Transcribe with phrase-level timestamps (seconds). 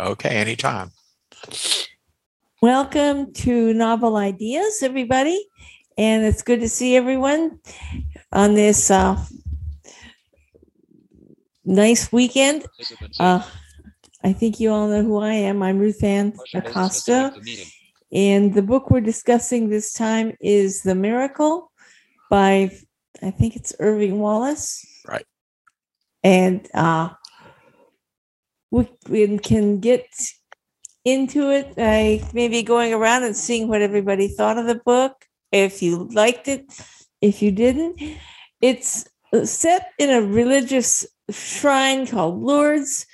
[0.00, 0.92] Okay, anytime.
[2.62, 5.46] Welcome to Novel Ideas, everybody.
[5.98, 7.60] And it's good to see everyone
[8.32, 9.22] on this uh,
[11.66, 12.64] nice weekend.
[13.18, 13.46] Uh,
[14.24, 15.62] I think you all know who I am.
[15.62, 17.34] I'm Ruth Ann Acosta.
[18.10, 21.70] And the book we're discussing this time is The Miracle
[22.30, 22.70] by,
[23.22, 24.82] I think it's Irving Wallace.
[25.06, 25.26] Right.
[26.24, 27.10] And uh,
[28.70, 30.06] we, can get
[31.04, 35.24] into it by maybe going around and seeing what everybody thought of the book.
[35.52, 36.66] If you liked it,
[37.20, 38.00] if you didn't,
[38.60, 39.08] it's
[39.44, 43.06] set in a religious shrine called Lourdes,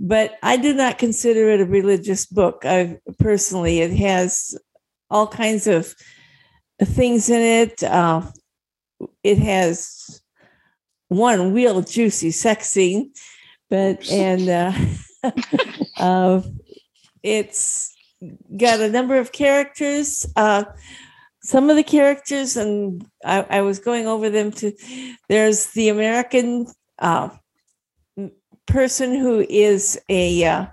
[0.00, 2.62] but I do not consider it a religious book.
[2.64, 4.58] I personally, it has
[5.10, 5.94] all kinds of
[6.82, 7.82] things in it.
[7.82, 8.22] Uh,
[9.22, 10.20] it has
[11.08, 13.12] one real juicy sex scene,
[13.74, 14.72] but and uh,
[15.98, 16.40] uh,
[17.24, 17.92] it's
[18.56, 20.24] got a number of characters.
[20.36, 20.64] Uh,
[21.42, 24.72] some of the characters, and I, I, was going over them to.
[25.28, 26.68] There's the American
[27.00, 27.30] uh,
[28.66, 30.66] person who is a uh,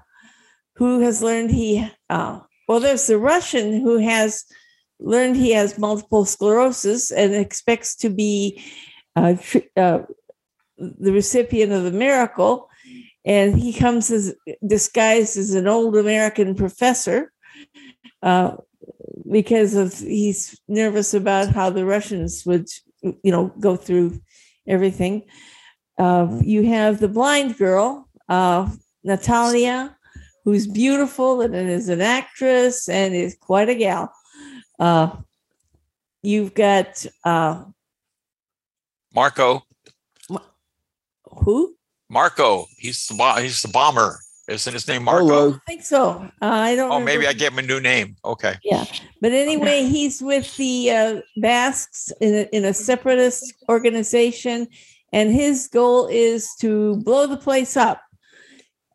[0.75, 1.89] who has learned he.
[2.07, 4.45] Uh, well, there's the Russian who has
[4.99, 8.61] learned he has multiple sclerosis and expects to be
[9.15, 9.35] uh,
[9.75, 10.03] uh,
[10.77, 12.69] the recipient of the miracle
[13.25, 14.33] and he comes as
[14.65, 17.31] disguised as an old American professor
[18.23, 18.55] uh,
[19.29, 22.67] because of he's nervous about how the Russians would,
[23.01, 24.19] you know, go through
[24.67, 25.23] everything.
[25.97, 28.69] Uh, you have the blind girl, uh,
[29.03, 29.95] Natalia,
[30.43, 34.11] who's beautiful and is an actress and is quite a gal.
[34.79, 35.15] Uh,
[36.23, 37.63] you've got uh,
[39.13, 39.63] Marco.
[41.43, 41.75] Who?
[42.11, 42.67] Marco.
[42.77, 44.19] He's the he's the bomber.
[44.47, 45.25] Isn't his name Marco?
[45.25, 45.53] Hello.
[45.53, 46.29] I think so.
[46.41, 46.91] Uh, I don't.
[46.91, 47.05] Oh, remember.
[47.05, 48.17] maybe I gave him a new name.
[48.25, 48.55] Okay.
[48.63, 48.85] Yeah,
[49.21, 54.67] but anyway, he's with the uh, Basques in a, in a separatist organization,
[55.13, 58.01] and his goal is to blow the place up.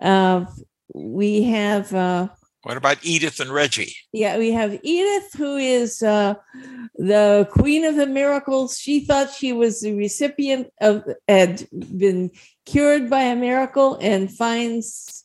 [0.01, 0.45] Uh,
[0.95, 2.29] we have uh,
[2.67, 3.95] what about Edith and Reggie?
[4.13, 6.35] Yeah, we have Edith, who is uh,
[6.97, 8.77] the queen of the miracles.
[8.77, 12.33] She thought she was the recipient of, had been
[12.65, 15.25] cured by a miracle, and finds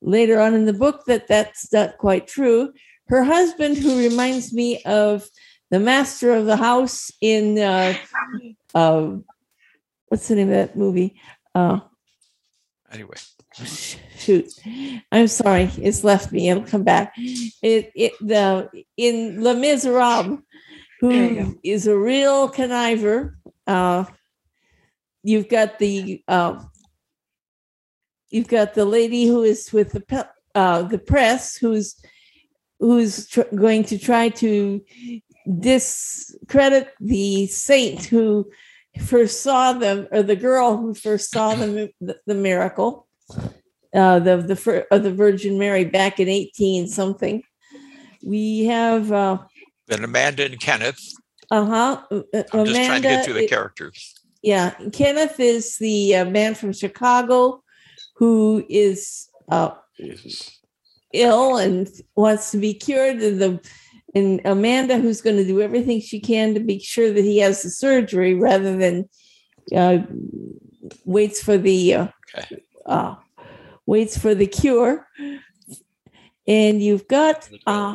[0.00, 2.72] later on in the book that that's not quite true.
[3.06, 5.28] Her husband, who reminds me of
[5.70, 7.94] the master of the house in uh,
[8.74, 9.18] uh,
[10.08, 11.14] what's the name of that movie?
[11.54, 11.78] Uh,
[12.90, 13.18] anyway,
[13.54, 14.48] shoot.
[15.10, 15.70] I'm sorry.
[15.78, 16.48] It's left me.
[16.48, 17.12] It'll come back.
[17.16, 20.40] It, it the in les miserables
[21.00, 23.34] who is a real conniver
[23.66, 24.04] uh
[25.24, 26.62] you've got the uh
[28.30, 31.96] you've got the lady who is with the uh the press who's
[32.78, 34.80] who's tr- going to try to
[35.58, 38.48] discredit the saint who
[39.00, 43.08] first saw them or the girl who first saw the, the, the miracle
[43.94, 47.42] uh, the the of the Virgin Mary back in eighteen something.
[48.24, 49.38] We have uh,
[49.88, 51.00] then Amanda and Kenneth.
[51.50, 52.02] Uh-huh.
[52.10, 54.14] Uh, I'm Amanda, just trying to get through the characters.
[54.42, 57.62] Yeah, Kenneth is the uh, man from Chicago
[58.16, 59.70] who is uh,
[61.12, 63.60] ill and wants to be cured, and the
[64.14, 67.62] and Amanda who's going to do everything she can to be sure that he has
[67.62, 69.08] the surgery rather than
[69.74, 69.98] uh,
[71.04, 72.62] waits for the uh, okay.
[72.86, 73.16] Uh,
[73.86, 75.06] waits for the cure.
[76.48, 77.94] And you've got uh,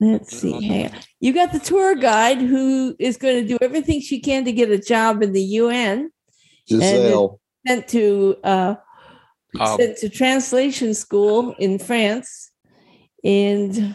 [0.00, 4.18] let's see, hang You got the tour guide who is going to do everything she
[4.18, 6.10] can to get a job in the UN.
[6.66, 7.38] Giselle.
[7.66, 8.76] sent to uh,
[9.58, 12.50] um, sent to translation school in France,
[13.24, 13.94] and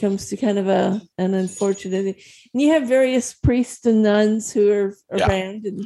[0.00, 2.22] comes to kind of a an unfortunate thing.
[2.52, 5.28] And you have various priests and nuns who are yeah.
[5.28, 5.66] around.
[5.66, 5.84] And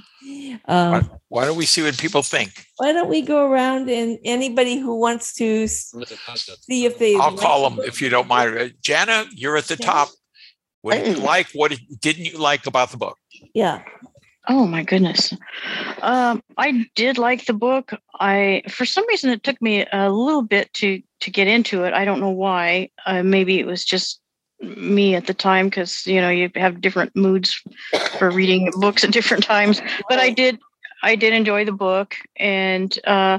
[0.67, 2.67] um, why, why, don't we see what people think?
[2.77, 7.15] Why don't we go around and anybody who wants to see if they?
[7.17, 8.59] I'll like call them if you don't mind.
[8.59, 10.09] Uh, Jana, you're at the top.
[10.83, 11.49] What did you like?
[11.55, 13.19] What didn't you like about the book?
[13.55, 13.83] Yeah.
[14.47, 15.33] Oh my goodness.
[16.03, 17.95] Um, I did like the book.
[18.21, 21.95] I for some reason it took me a little bit to to get into it.
[21.95, 22.91] I don't know why.
[23.07, 24.21] Uh, maybe it was just
[24.61, 27.61] me at the time because you know you have different moods
[28.19, 29.81] for reading books at different times.
[30.09, 30.59] But I did
[31.03, 33.39] I did enjoy the book, and uh,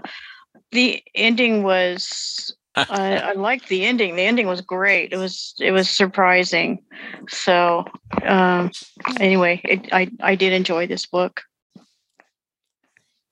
[0.71, 4.15] the ending was I, I liked the ending.
[4.15, 5.13] The ending was great.
[5.13, 6.83] It was it was surprising.
[7.29, 7.85] So
[8.23, 8.71] um,
[9.19, 11.43] anyway, it, I I did enjoy this book.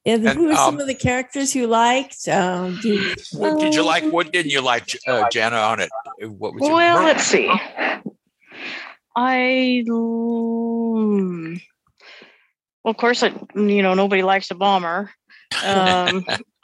[0.05, 2.27] And, And, who are some um, of the characters you liked?
[2.27, 4.03] Um, do you, What did you like?
[4.11, 5.89] What didn't you like, uh, Jana, on it?
[6.19, 7.49] What was your- Well, Mer- let's see.
[9.15, 11.57] I, well,
[12.85, 15.11] of course, I, you know, nobody likes a bomber.
[15.63, 16.25] Um,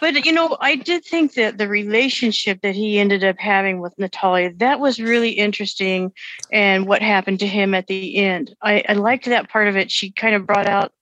[0.00, 3.98] but you know, I did think that the relationship that he ended up having with
[3.98, 6.12] Natalia that was really interesting,
[6.52, 8.54] and what happened to him at the end.
[8.60, 9.90] I, I liked that part of it.
[9.90, 10.92] She kind of brought out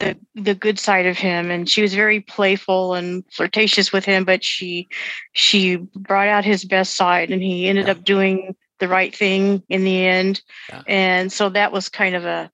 [0.00, 4.24] the the good side of him, and she was very playful and flirtatious with him.
[4.24, 4.88] But she
[5.32, 7.92] she brought out his best side, and he ended Yeah.
[7.92, 10.42] up doing the right thing in the end.
[10.70, 10.82] Yeah.
[10.88, 12.50] And so that was kind of a,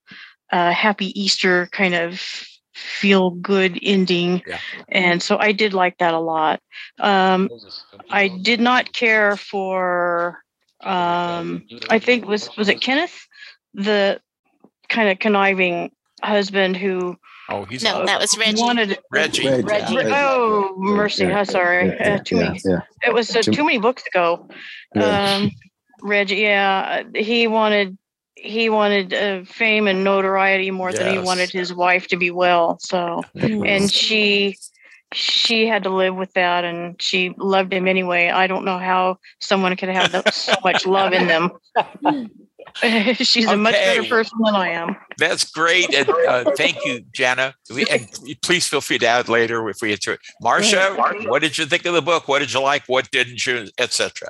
[0.51, 2.21] a happy Easter kind of
[2.75, 4.43] feel good ending.
[4.47, 4.59] Yeah.
[4.89, 6.61] And so I did like that a lot.
[6.99, 7.49] Um,
[8.11, 10.43] I did not care for
[10.83, 13.27] um I think was was it Kenneth
[13.73, 14.21] the
[14.91, 15.91] kind of conniving
[16.23, 17.17] husband who
[17.49, 18.61] Oh, he's No, a- that was Reggie.
[18.61, 19.47] wanted Reggie.
[19.49, 19.63] Reggie.
[19.63, 19.97] Reggie.
[19.97, 20.11] Reggie.
[20.15, 22.81] oh mercy Yeah, I'm sorry yeah, uh, too yeah, many yeah.
[23.05, 24.49] it was uh, Too- too many books ago
[24.95, 25.35] Yeah.
[25.37, 25.51] um
[26.03, 27.97] Reggie yeah he wanted
[28.35, 32.79] he wanted uh, fame and notoriety more than he wanted his wife to be well
[32.81, 34.57] so and she
[35.17, 39.19] she had to live with that and she loved him anyway i don't know how
[39.41, 41.51] someone could have that, so much love in them
[43.15, 45.93] she's a much better person than i am That's great.
[45.95, 47.55] And uh, thank you, Jana.
[47.75, 48.07] We- And
[48.43, 50.21] please feel free to add later if we get to it.
[50.43, 50.95] Marcia,
[51.29, 52.29] what did you think of the book?
[52.29, 52.83] What did you like?
[52.87, 54.29] What didn't you, etc.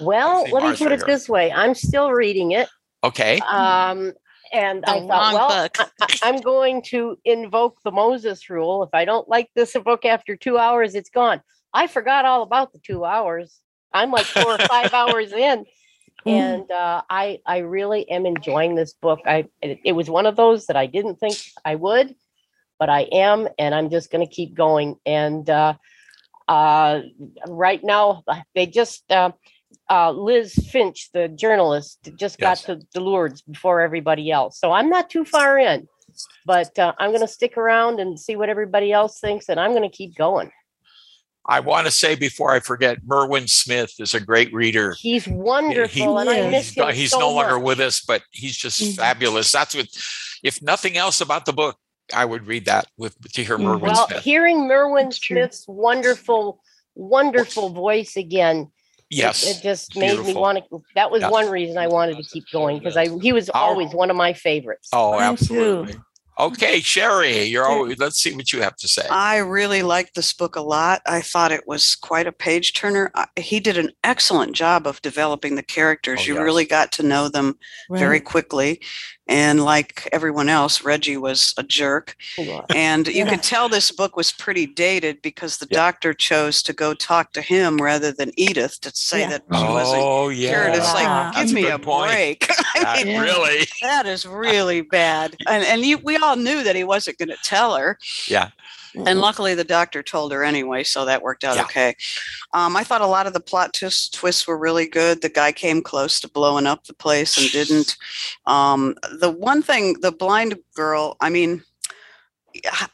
[0.00, 1.06] Well, see let me put it here.
[1.06, 1.52] this way.
[1.52, 2.68] I'm still reading it.
[3.02, 3.38] Okay.
[3.40, 4.12] Um,
[4.54, 5.88] and The I thought, well.
[6.00, 8.82] I, I'm going to invoke the Moses rule.
[8.84, 11.42] If I don't like this book after two hours, it's gone.
[11.72, 13.60] I forgot all about the two hours.
[13.92, 15.66] I'm like four or five hours in.
[16.26, 19.20] And uh, I I really am enjoying this book.
[19.26, 22.14] I it, it was one of those that I didn't think I would,
[22.78, 24.96] but I am, and I'm just going to keep going.
[25.04, 25.74] And uh,
[26.48, 27.00] uh,
[27.46, 28.22] right now,
[28.54, 29.04] they just
[29.90, 32.62] uh, Liz Finch, the journalist, just got Yes.
[32.64, 34.58] to the Lourdes before everybody else.
[34.58, 35.86] So I'm not too far in,
[36.46, 39.72] but uh, I'm going to stick around and see what everybody else thinks, and I'm
[39.72, 40.50] going to keep going.
[41.46, 44.96] I want to say before I forget, Merwin Smith is a great reader.
[44.98, 48.22] He's wonderful, and I miss He's, him no- he's so no longer with us, but
[48.30, 48.96] he's just Mhm.
[48.96, 49.52] fabulous.
[49.52, 49.88] That's what,
[50.42, 51.76] if nothing else about the book,
[52.14, 53.64] I would read that with to hear Mhm.
[53.64, 54.22] Merwin Well, Smith.
[54.24, 55.36] hearing Merwin That's true.
[55.36, 56.62] Smith's wonderful,
[56.94, 58.68] wonderful voice again, it-
[59.14, 59.58] Yes.
[59.58, 60.82] it, just made me want to.
[60.94, 61.30] That was Yeah.
[61.30, 64.16] one reason I wanted to keep going because I he was Our- always one of
[64.16, 64.88] my favorites.
[64.92, 65.94] Oh, absolutely.
[66.36, 69.06] Okay, Sherry, you're always, let's see what you have to say.
[69.08, 71.00] I really liked this book a lot.
[71.06, 73.12] I thought it was quite a page turner.
[73.36, 76.22] He did an excellent job of developing the characters.
[76.22, 76.42] Oh, you yes.
[76.42, 77.56] really got to know them
[77.88, 78.80] very quickly.
[79.26, 82.14] And like everyone else, Reggie was a jerk.
[82.74, 83.30] And you Yeah.
[83.30, 85.78] could tell this book was pretty dated because the Yeah.
[85.78, 89.28] doctor chose to go talk to him rather than Edith to say Yeah.
[89.30, 90.36] that she wasn't Oh, cured.
[90.38, 90.74] yeah.
[90.76, 91.24] It's like, Yeah.
[91.30, 92.46] give That's me good a break.
[92.76, 93.66] I mean, Really?
[93.80, 95.36] that is really bad.
[95.46, 97.98] And and you, we all knew that he wasn't going to tell her.
[98.94, 101.62] And luckily, the doctor told her anyway, so that worked out Yeah.
[101.64, 101.96] okay.
[102.52, 105.20] Um, I thought a lot of the plot twist, twists were really good.
[105.20, 107.96] The guy came close to blowing up the place and didn't.
[108.46, 111.62] Um, the one thing, the blind girl, I mean,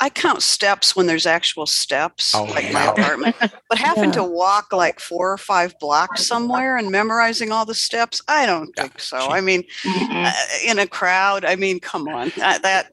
[0.01, 3.37] I count steps when there's actual steps, Oh, like my apartment.
[3.69, 4.13] But having Yeah.
[4.13, 8.73] to walk like four or five blocks somewhere and memorizing all the steps, I don't
[8.75, 9.19] Yeah, think so.
[9.29, 9.65] I mean,
[10.11, 10.33] uh,
[10.67, 12.93] in a crowd, I mean, come on, that, that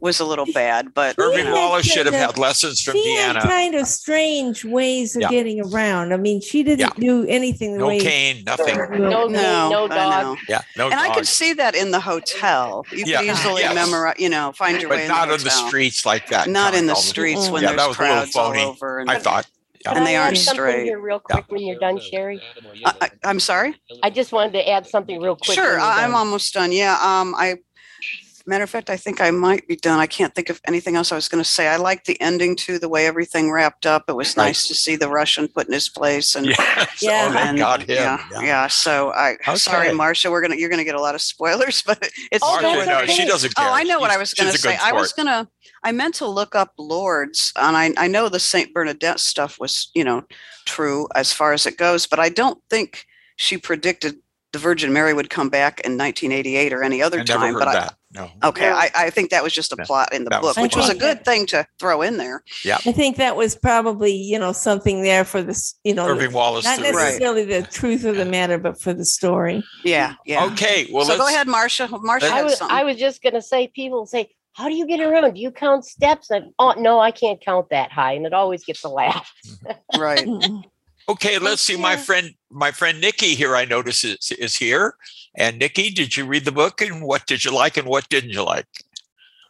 [0.00, 0.92] was a little bad.
[0.94, 1.52] But Irving Yeah.
[1.52, 5.28] Wallace should have had lessons from she had kind of strange ways of Yeah.
[5.30, 6.12] getting around.
[6.12, 8.00] I mean, she didn't do anything the No way.
[8.00, 8.76] cane, nothing.
[8.76, 10.38] No, no, no I dog.
[10.48, 12.84] Yeah, no and I could see that in the hotel.
[12.92, 13.20] You Yeah.
[13.20, 13.74] could easily Yes.
[13.74, 16.48] memorize, you know, find your way But in not the on the streets like that.
[16.48, 18.98] Not in the streets when Yeah, there's was a little crowds all over.
[19.00, 19.46] And I thought.
[19.86, 20.84] Can And they aren't straight.
[20.84, 22.38] here real quick when you're done, Sherry?
[22.84, 23.74] I, I, I'm sorry.
[24.02, 25.54] I just wanted to add something real quick.
[25.54, 26.18] Sure, I- I'm done.
[26.18, 26.70] almost done.
[26.70, 26.98] Yeah.
[27.02, 27.54] Um, I.
[28.46, 29.98] Matter of fact, I think I might be done.
[29.98, 31.68] I can't think of anything else I was going to say.
[31.68, 34.04] I liked the ending too, the way everything wrapped up.
[34.08, 34.46] It was Right.
[34.46, 36.86] nice to see the Russian put in his place and oh, Yeah.
[37.00, 37.26] Yeah.
[37.28, 37.96] Oh, thank and- God him.
[37.96, 38.40] Yeah, Yeah.
[38.42, 38.66] yeah.
[38.68, 41.98] So I sorry, Marcia, we're gonna you're gonna get a lot of spoilers, but
[42.32, 43.12] it's Oh, Marcia, that's no, okay.
[43.12, 43.66] she doesn't care.
[43.68, 44.76] Oh, I know what I was gonna say.
[44.80, 45.48] I was gonna
[45.82, 49.90] I meant to look up Lourdes, and I I know the Saint Bernadette stuff was
[49.94, 50.24] you know
[50.66, 53.06] true as far as it goes, but I don't think
[53.36, 54.16] she predicted
[54.52, 57.52] the Virgin Mary would come back in 1988 or any other I never time.
[57.54, 57.94] heard But I, that.
[58.12, 58.28] No.
[58.42, 58.74] okay, No.
[58.74, 60.76] I, I think that was just a Yeah, plot in the that was book, which
[60.76, 62.42] was a good thing to throw in there.
[62.64, 62.78] Yeah.
[62.84, 66.64] I think that was probably, you know, something there for this, you know, Irving Wallace.
[66.64, 66.84] not too.
[66.84, 66.92] Right.
[66.92, 69.62] necessarily the truth of the matter, but for the story.
[69.84, 70.44] Yeah, yeah.
[70.46, 70.88] Okay.
[70.92, 71.88] Well, so let's, go ahead, Marcia.
[71.88, 72.60] Marcia I was.
[72.60, 75.34] I was just gonna say, people say, how do you get around?
[75.34, 76.30] Do you count steps?
[76.30, 79.32] And oh no, I can't count that high, and it always gets a laugh.
[79.96, 80.26] Right.
[81.10, 81.76] Okay, let's see.
[81.76, 84.94] My friend, my friend Nikki here, I notice is, is here.
[85.36, 88.30] And Nikki, did you read the book and what did you like and what didn't
[88.30, 88.68] you like?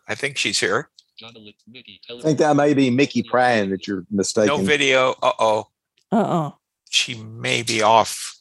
[0.08, 0.88] I think she's here.
[1.22, 4.56] I think that may be Mickey Prine that you're mistaken.
[4.56, 5.10] No video.
[5.22, 5.66] Uh oh.
[6.10, 6.56] Uh-oh.
[6.88, 8.36] She may be off.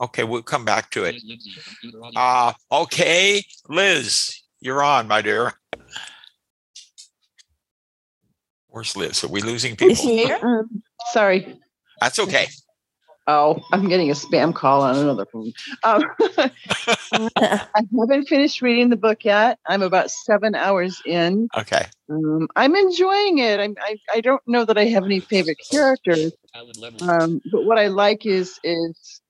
[0.00, 1.22] Okay, we'll come back to it.
[2.16, 5.52] Uh, okay, Liz, you're on, my dear.
[8.66, 9.22] Where's Liz?
[9.22, 9.94] Are we losing Is people?
[9.94, 10.40] she here?
[10.42, 10.82] Um,
[11.12, 11.60] sorry.
[12.02, 12.48] That's okay.
[13.28, 15.52] Oh, I'm getting a spam call on another phone.
[15.84, 16.02] Um,
[17.12, 19.60] I haven't finished reading the book yet.
[19.68, 21.48] I'm about seven hours in.
[21.56, 21.86] Okay.
[22.10, 23.60] Um, I'm enjoying it.
[23.60, 26.32] I'm, I I don't know that I have any favorite characters,
[27.02, 29.20] um, but what I like is is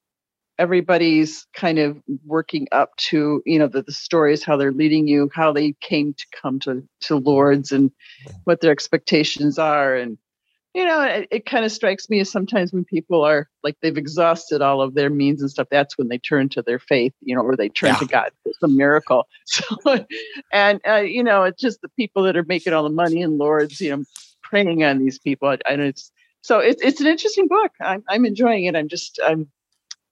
[0.58, 5.28] everybody's kind of working up to you know the, the stories how they're leading you
[5.34, 7.90] how they came to come to to Lourdes and
[8.44, 10.16] what their expectations are and
[10.74, 13.98] you know it, it kind of strikes me as sometimes when people are like they've
[13.98, 17.34] exhausted all of their means and stuff that's when they turn to their faith you
[17.34, 18.30] know or they turn to god.
[18.42, 19.28] For some miracle.
[19.44, 20.06] So
[20.52, 23.38] and uh, you know it's just the people that are making all the money and
[23.38, 24.04] Lourdes you know
[24.42, 26.10] preying on these people I it's
[26.42, 27.72] so it's it's an interesting book.
[27.80, 28.74] I'm, I'm enjoying it.
[28.74, 29.48] I'm just i'm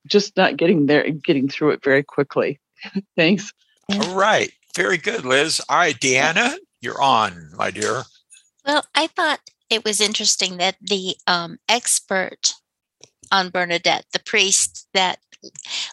[0.07, 2.61] just not getting there getting through it very quickly.
[3.17, 3.53] Thanks.
[3.93, 4.53] All right.
[4.75, 5.61] Very good, Liz.
[5.69, 8.05] All right, Deanna, you're on, my dear.
[8.65, 12.55] Well, I thought it was interesting that the um, expert
[13.33, 15.19] on Bernadette, the priest that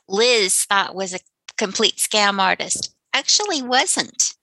[0.07, 1.19] Liz thought was a
[1.57, 4.33] complete scam artist, actually wasn't.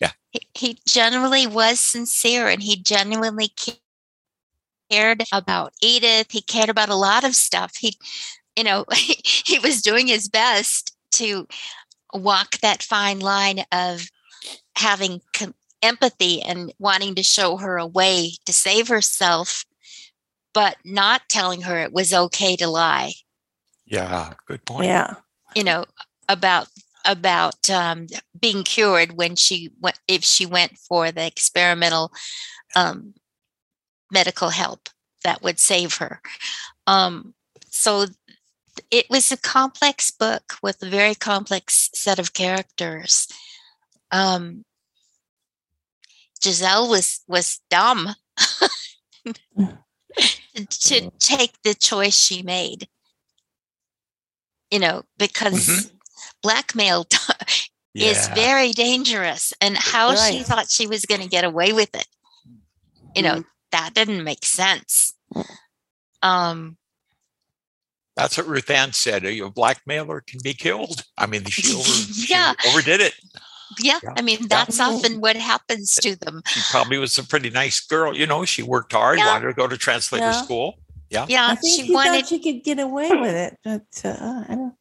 [0.00, 0.10] Yeah.
[0.30, 3.52] He, he genuinely was sincere and he genuinely
[4.90, 6.28] cared about Edith.
[6.30, 7.76] He cared about a lot of stuff.
[7.78, 7.96] He,
[8.56, 11.46] you know, he was doing his best to
[12.12, 14.10] walk that fine line of
[14.76, 19.64] having com- empathy and wanting to show her a way to save herself,
[20.54, 23.12] but not telling her it was okay to lie.
[23.86, 24.86] Yeah, good point.
[24.86, 25.14] Yeah.
[25.54, 25.84] You know
[26.28, 26.68] about
[27.04, 28.06] about um,
[28.38, 32.12] being cured when she went if she went for the experimental
[32.76, 33.14] um,
[34.10, 34.88] medical help
[35.24, 36.20] that would save her.
[36.86, 37.34] Um,
[37.68, 38.06] so
[38.90, 43.28] it was a complex book with a very complex set of characters.
[44.10, 44.64] Um,
[46.42, 48.10] Giselle was was dumb
[50.54, 52.88] to take the choice she made.
[54.70, 55.90] You know, because
[56.42, 57.06] blackmail
[57.94, 58.34] is Yeah.
[58.34, 62.06] very dangerous, and how she thought she was going to get away with it.
[63.14, 65.12] You know, that didn't make sense.
[66.22, 66.78] Um,
[68.16, 69.24] That's what Ruth Ann said.
[69.26, 71.04] A blackmailer can be killed.
[71.18, 72.34] I mean, she, over, she
[72.66, 73.14] overdid it.
[73.80, 74.14] Yeah, Yeah.
[74.16, 74.46] I mean, Yeah.
[74.48, 76.42] that's often what happens to them.
[76.46, 78.16] She probably was a pretty nice girl.
[78.16, 79.26] You know, she worked hard, Yeah.
[79.32, 80.42] wanted to go to translator Yeah.
[80.42, 80.78] school.
[81.10, 82.20] Yeah, I think she she wanted.
[82.22, 84.74] thought she could get away with it, but uh, I don't.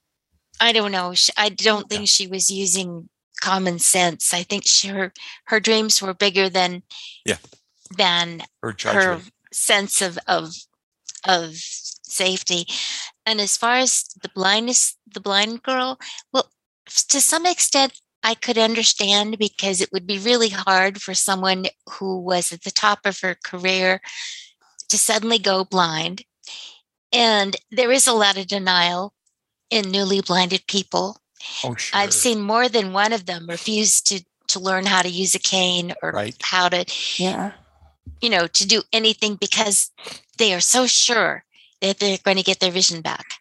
[0.61, 1.13] I don't know.
[1.35, 3.09] I don't think she was using
[3.41, 4.33] common sense.
[4.33, 5.11] I think she, her
[5.45, 6.83] her dreams were bigger than
[7.25, 7.37] Yeah.
[7.97, 9.21] than Her her
[9.51, 10.53] sense of of
[11.27, 12.65] of safety.
[13.25, 15.99] And as far as the blindness, the blind girl,
[16.31, 16.49] well,
[17.09, 22.19] to some extent, I could understand because it would be really hard for someone who
[22.19, 24.01] was at the top of her career
[24.89, 26.23] to suddenly go blind.
[27.11, 29.13] And there is a lot of denial
[29.69, 31.17] in newly blinded people.
[31.63, 31.99] Oh, sure.
[31.99, 35.39] I've seen more than one of them refuse to to learn how to use a
[35.39, 36.35] cane or Right.
[36.43, 36.85] how to
[37.15, 37.53] Yeah.
[38.19, 39.91] you know, to do anything because
[40.37, 41.45] they are so sure
[41.79, 43.39] that they're going to get their vision back.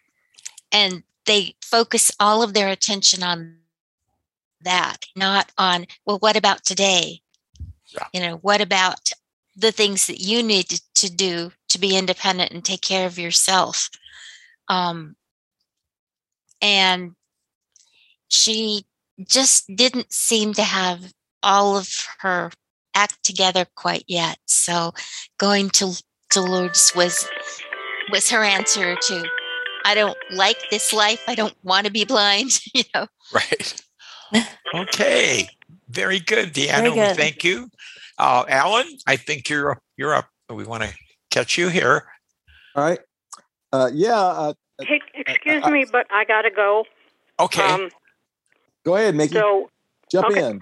[0.71, 3.57] And they focus all of their attention on
[4.63, 7.21] that, not on, well, what about today?
[7.93, 8.07] Yeah.
[8.13, 9.11] You know, what about
[9.55, 13.19] the things that you need to, to do to be independent and take care of
[13.19, 13.89] yourself?
[14.67, 15.15] Um,
[16.61, 17.15] and
[18.29, 18.85] she
[19.27, 21.11] just didn't seem to have
[21.43, 21.89] all of
[22.19, 22.51] her
[22.95, 24.37] act together quite yet.
[24.45, 24.93] So
[25.37, 25.93] going to
[26.31, 27.27] to Lourdes was
[28.11, 29.29] was her answer to
[29.83, 31.23] I don't like this life.
[31.27, 33.07] I don't want to be blind, you know.
[33.33, 33.81] Right.
[34.73, 35.47] Okay.
[35.89, 36.77] Very good, Deanna.
[36.77, 37.15] Very We good.
[37.17, 37.69] thank you.
[38.17, 39.79] Uh, Alan, I think you're up.
[39.97, 40.29] You're up.
[40.49, 40.89] We want to
[41.29, 42.05] catch you here.
[42.75, 42.99] All right.
[43.73, 44.19] Uh, yeah.
[44.19, 46.85] Uh, Hey, excuse me, but I gotta go.
[47.39, 47.61] Okay.
[47.61, 47.89] Um,
[48.83, 49.35] go ahead, Mickey.
[49.35, 49.69] so,
[50.11, 50.43] Jump okay.
[50.43, 50.61] in.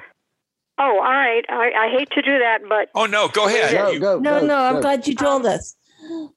[0.78, 1.46] oh, all right.
[1.48, 3.72] I, I hate to do that, but oh no, go ahead.
[3.72, 5.78] Go, You- go, No, go, no, I'm glad you told us.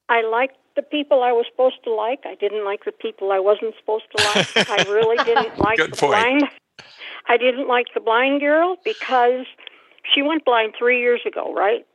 [0.08, 2.20] I liked the people I was supposed to like.
[2.24, 4.68] I didn't like the people I wasn't supposed to like.
[4.70, 6.12] I really didn't like Good the point.
[6.12, 6.42] blind.
[7.28, 9.46] I didn't like the blind girl because
[10.12, 11.86] she went blind three years ago, right?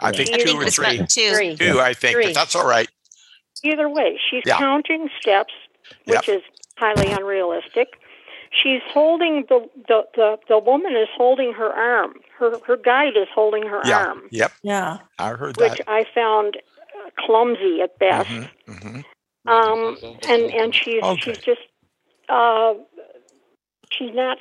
[0.00, 0.98] I think She two is- or It's three.
[1.08, 1.34] two.
[1.34, 1.56] Three.
[1.56, 2.24] Two, I think, Three.
[2.26, 2.88] but that's all right.
[3.64, 4.58] Either way, she's Yeah.
[4.58, 5.52] counting steps,
[6.04, 6.42] which is
[6.76, 7.98] highly unrealistic.
[8.62, 12.20] She's holding the, the the the woman is holding her arm.
[12.38, 13.98] Her her guide is holding her Yeah.
[14.06, 14.52] arm, Yep.
[14.62, 14.98] Yeah.
[15.18, 15.70] I heard that.
[15.72, 15.80] which.
[15.88, 18.28] I found uh, clumsy at best.
[18.28, 19.04] Mhm, mhm.
[19.46, 19.98] Um,
[20.28, 21.20] and and she's Okay.
[21.20, 21.60] she's just
[22.28, 22.74] uh,
[23.98, 24.38] she's not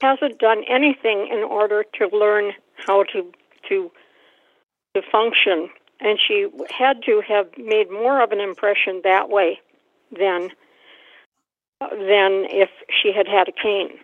[0.00, 2.52] hasn't done anything in order to learn
[2.86, 3.30] how to
[3.68, 3.90] to
[4.94, 5.68] to function,
[6.00, 9.60] and she had to have made more of an impression that way
[10.18, 10.50] than
[11.80, 12.70] than if
[13.02, 13.98] she had had a cane.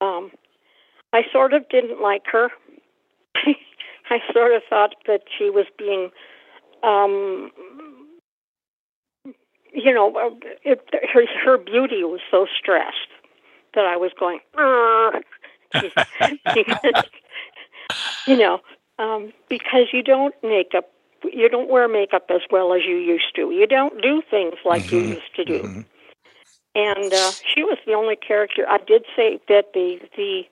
[0.00, 0.30] Um,
[1.12, 2.50] I sort of didn't like her.
[3.36, 6.10] I sort of thought that she was being
[6.82, 7.50] um,
[9.74, 13.08] you know, uh, it, her her beauty was so stressed
[13.74, 14.40] that I was going,
[16.54, 16.94] because,
[18.26, 18.60] you know,
[18.98, 20.90] um, because you don't make up,
[21.24, 23.50] you don't wear makeup as well as you used to.
[23.50, 25.68] You don't do things like you Mhm, used to do.
[25.68, 25.84] mhm.
[26.74, 28.66] And uh, she was the only character.
[28.68, 30.42] I did say that the the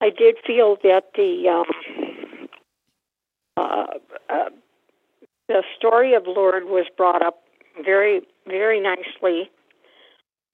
[0.00, 2.48] I did feel that the um,
[3.56, 3.86] uh,
[4.28, 4.50] uh,
[5.48, 7.42] the story of Lourdes was brought up
[7.84, 9.50] very very nicely.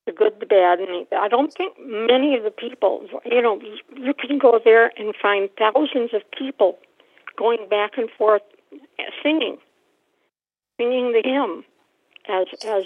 [0.06, 3.60] The good, the bad, and the, I don't think many of the people, you know,
[3.96, 6.78] you can go there and find thousands of people
[7.36, 8.42] going back and forth
[9.22, 9.58] singing,
[10.80, 11.64] singing the hymn
[12.28, 12.84] as as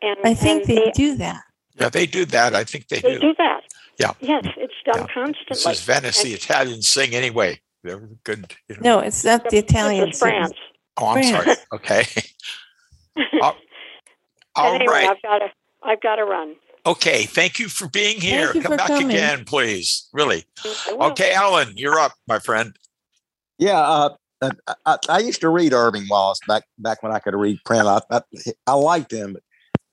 [0.00, 1.42] and I think and they do that.
[1.74, 2.54] Yeah, they do that.
[2.54, 3.20] I think they, they do.
[3.20, 3.62] do that.
[3.98, 4.12] Yeah.
[4.20, 5.14] Yes, it's done Yeah.
[5.14, 5.44] constantly.
[5.48, 6.22] This is Venice.
[6.22, 7.60] And The Italians sing anyway.
[7.82, 8.54] They're good.
[8.68, 8.80] You know.
[8.82, 10.08] No, it's not the this Italian.
[10.10, 10.52] is France.
[10.98, 11.56] Oh, I'm sorry.
[11.72, 12.04] Okay.
[13.42, 13.56] All-
[14.56, 15.10] all anyway, right.
[15.10, 15.48] I've got to
[15.84, 16.56] I've got to run.
[16.86, 17.24] Okay.
[17.24, 18.52] Thank you for being here.
[18.54, 19.10] you Come for back coming.
[19.10, 20.08] again, please.
[20.12, 20.44] Really.
[20.90, 22.76] Okay, Alan, you're up, my friend.
[23.58, 24.10] Yeah, uh,
[24.42, 24.50] I,
[24.84, 27.86] I, I used to read Irving Wallace back back when I could read print.
[27.86, 28.20] I I,
[28.66, 29.42] I liked him, but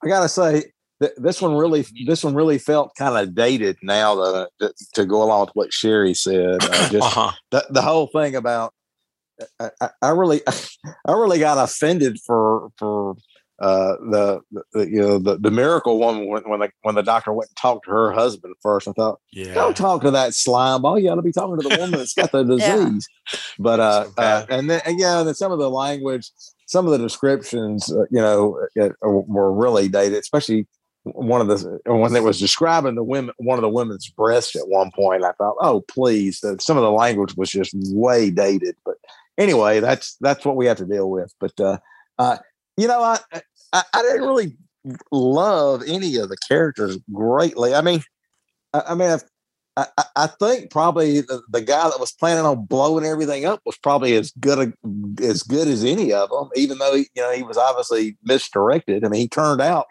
[0.03, 0.63] I gotta say
[1.01, 5.05] th- this one really this one really felt kind of dated now though, to, to
[5.05, 6.57] go along with what Sherry said.
[6.63, 7.31] Uh, just Uh-huh.
[7.51, 8.73] the, the whole thing about
[9.59, 10.41] I, I, I really
[11.05, 13.15] I really got offended for for
[13.61, 14.41] uh, the,
[14.73, 17.57] the you know the, the miracle woman when when the when the doctor went and
[17.57, 18.87] talked to her husband first.
[18.87, 19.53] I thought Yeah.
[19.53, 20.97] don't talk to that slime ball.
[20.97, 22.55] You ought to be talking to the woman that's got the Yeah.
[22.57, 23.07] disease.
[23.59, 26.31] But uh, So uh, and then and, yeah, and then some of the language,
[26.65, 30.17] some of the descriptions, uh, you know, uh, uh, were really dated.
[30.19, 30.67] Especially
[31.03, 34.67] one of the when it was describing the women, one of the women's breasts at
[34.67, 35.23] one point.
[35.23, 38.75] I thought, oh please, the, some of the language was just way dated.
[38.85, 38.95] But
[39.37, 41.31] anyway, that's that's what we have to deal with.
[41.39, 41.77] But uh,
[42.17, 42.37] uh,
[42.77, 43.19] you know, I,
[43.73, 44.57] I I didn't really
[45.11, 47.73] love any of the characters greatly.
[47.75, 48.01] I mean,
[48.73, 49.23] I, I mean, I've,
[49.77, 53.77] I, I- think probably the, the guy that was planning on blowing everything up was
[53.77, 57.31] probably as good a, as good as any of them, even though he, you know
[57.31, 59.05] he was obviously misdirected.
[59.05, 59.85] I mean, he turned out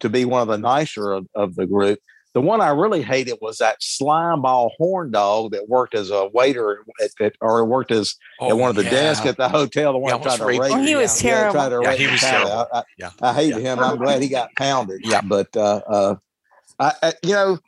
[0.00, 1.98] to be one of the nicer of, of the group.
[2.32, 6.28] The one I really hated was that slime ball horn dog that worked as a
[6.28, 8.90] waiter at, at, or worked as at one of the Oh, yeah.
[8.90, 9.92] desks at the hotel.
[9.92, 10.72] The one Yeah, tried to raped rape.
[10.72, 11.54] Oh, he was Yeah, terrible.
[11.54, 12.50] tried to Yeah, he was terrible.
[12.72, 13.10] I, I, Yeah.
[13.20, 13.72] I hated Yeah.
[13.72, 13.78] him.
[13.80, 15.00] I'm glad he got pounded.
[15.04, 15.22] Yeah.
[15.22, 16.14] But uh, uh,
[16.78, 17.58] I, I, you know,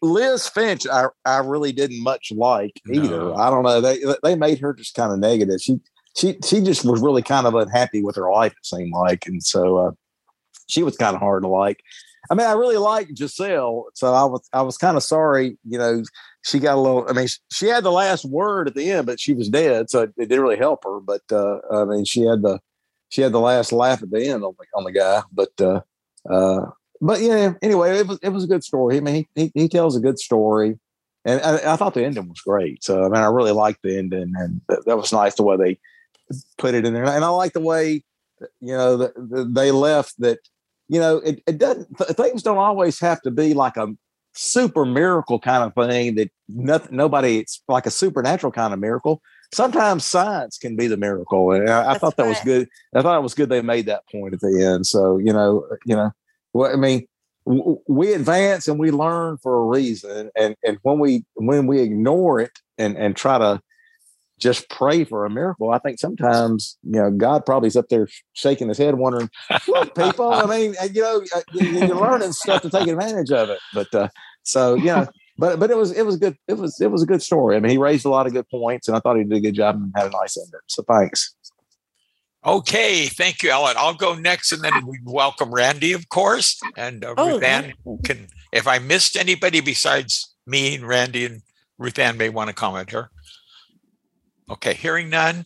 [0.00, 3.18] Liz Finch, I, I really didn't much like either.
[3.18, 3.34] No.
[3.34, 3.80] I don't know.
[3.80, 5.60] They they made her just kind of negative.
[5.60, 5.80] She
[6.16, 8.52] she she just was really kind of unhappy with her life.
[8.52, 9.90] It seemed like, and so uh,
[10.68, 11.80] she was kind of hard to like.
[12.30, 15.58] I mean, I really liked Giselle, so I was I was kind of sorry.
[15.68, 16.02] You know,
[16.44, 17.06] she got a little.
[17.08, 20.02] I mean, she, had the last word at the end, but she was dead, so
[20.02, 21.00] it, didn't really help her.
[21.00, 22.60] But uh, I mean, she had the
[23.08, 25.22] she had the last laugh at the end on the on the guy.
[25.32, 25.80] But uh,
[26.30, 28.96] uh, but yeah, anyway, it was it was a good story.
[28.96, 30.78] I mean, he he, he tells a good story,
[31.24, 32.84] and I, I thought the ending was great.
[32.84, 35.56] So I mean, I really liked the ending, and that, that was nice the way
[35.56, 35.78] they
[36.58, 38.04] put it in there, and I like the way
[38.60, 40.38] you know the, the, they left that.
[40.92, 41.96] You know, it, it doesn't.
[41.96, 43.88] Th- things don't always have to be like a
[44.34, 47.38] super miracle kind of thing that nothing, nobody.
[47.38, 49.22] It's like a supernatural kind of miracle.
[49.54, 52.68] Sometimes science can be the miracle, and I, I thought that was good.
[52.94, 54.86] I thought it was good they made that point at the end.
[54.86, 56.10] So you know, uh, you know,
[56.52, 57.06] well, I mean,
[57.46, 61.80] w- we advance and we learn for a reason, and and when we when we
[61.80, 63.62] ignore it and and try to
[64.42, 68.08] just pray for a miracle, I think sometimes you know God probably is up there
[68.34, 69.30] shaking his head, wondering,
[69.68, 73.30] "Look, people, I mean, uh, you know, uh, you- you're learning stuff to take advantage
[73.30, 74.08] of it." But uh,
[74.42, 75.06] so you know.
[75.38, 77.56] But but it was it was good it was it was a good story.
[77.56, 79.40] I mean, he raised a lot of good points, and I thought he did a
[79.40, 80.60] good job and had a nice ending.
[80.66, 81.34] So thanks.
[82.44, 83.76] Okay, thank you, Alan.
[83.78, 87.72] I'll go next, and then we welcome Randy, of course, and uh, Oh, Ruth Ann
[88.04, 88.26] can.
[88.52, 91.42] If I missed anybody besides me and Randy and
[91.78, 93.10] Ruth Ann may want to comment here.
[94.52, 95.44] Okay, hearing none.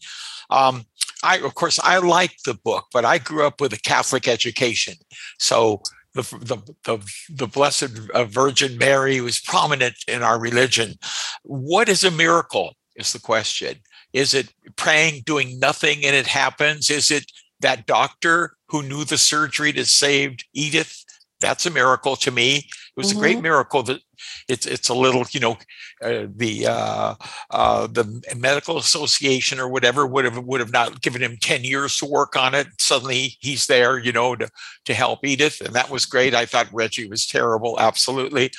[0.50, 0.84] Um,
[1.22, 4.94] I, of course, I like the book, but I grew up with a Catholic education.
[5.38, 5.82] So
[6.14, 7.90] the, the, the, the Blessed
[8.28, 10.94] Virgin Mary was prominent in our religion.
[11.42, 12.74] What is a miracle?
[12.96, 13.76] Is the question.
[14.12, 16.90] Is it praying, doing nothing, and it happens?
[16.90, 21.04] Is it that doctor who knew the surgery that saved Edith?
[21.40, 22.56] That's a miracle to me.
[22.56, 22.64] It
[22.96, 23.18] was mm-hmm.
[23.18, 24.00] a great miracle that
[24.48, 25.56] it's it's a little you know
[26.02, 27.14] uh, the uh,
[27.50, 31.96] uh, the medical association or whatever would have would have not given him 10 years
[31.98, 34.48] to work on it suddenly he's there you know to
[34.84, 38.50] to help edith and that was great i thought reggie was terrible absolutely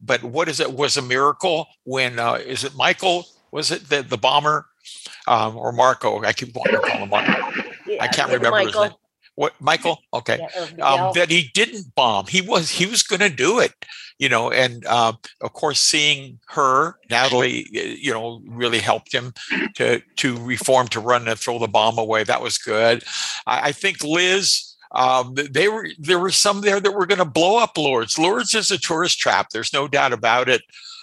[0.00, 4.02] but what is it was a miracle when uh, is it michael was it the,
[4.02, 4.66] the bomber
[5.26, 8.82] um, or marco i keep wanting to call him marco yeah, i can't remember michael.
[8.82, 8.98] his name
[9.36, 9.98] what Michael?
[10.12, 10.38] Okay,
[10.76, 12.26] Yeah, um, that he didn't bomb.
[12.26, 13.72] He was he was going to do it,
[14.18, 14.50] you know.
[14.50, 19.34] And uh, of course, seeing her, Natalie, you know, really helped him
[19.76, 22.24] to to reform to run and throw the bomb away.
[22.24, 23.04] That was good.
[23.46, 24.72] I, I think Liz.
[24.92, 28.18] Um, they were there were some there that were going to blow up Lourdes.
[28.18, 29.50] Lourdes is a tourist trap.
[29.50, 30.62] There's no doubt about it.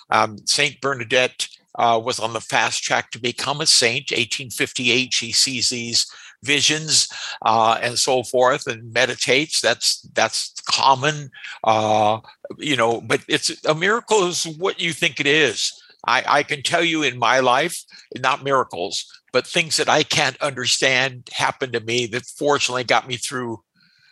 [0.09, 4.11] Um, Saint Bernadette uh, was on the fast track to become a saint.
[4.11, 6.07] 1858, she sees these
[6.43, 7.07] visions
[7.43, 11.31] uh, and so forth and meditates that's that's common
[11.63, 12.19] uh,
[12.57, 15.71] you know but it's a miracle is what you think it is.
[16.05, 17.77] I, I can tell you in my life
[18.19, 23.17] not miracles but things that i can't understand happen to me that fortunately got me
[23.17, 23.59] through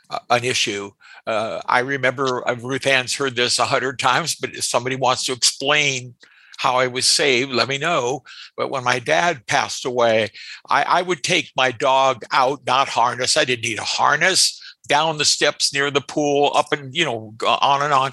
[0.09, 0.91] uh, an issue.
[1.27, 5.25] Uh, i remember uh, ruth ann's heard this a hundred times but if somebody wants
[5.25, 6.15] to explain
[6.61, 8.21] how I was saved, let me know.
[8.55, 10.29] But when my dad passed away,
[10.69, 13.35] I, I would take my dog out, not harness.
[13.35, 17.33] I didn't need a harness down the steps near the pool, up and you know,
[17.47, 18.11] on and on.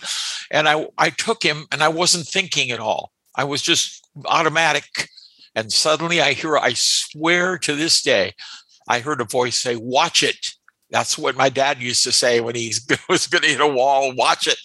[0.50, 3.12] And I I took him and I wasn't thinking at all.
[3.34, 5.10] I was just automatic.
[5.54, 8.32] And suddenly I hear, I swear to this day,
[8.88, 10.54] I heard a voice say, Watch it.
[10.88, 12.72] That's what my dad used to say when he
[13.10, 14.58] was going to hit a wall, watch it.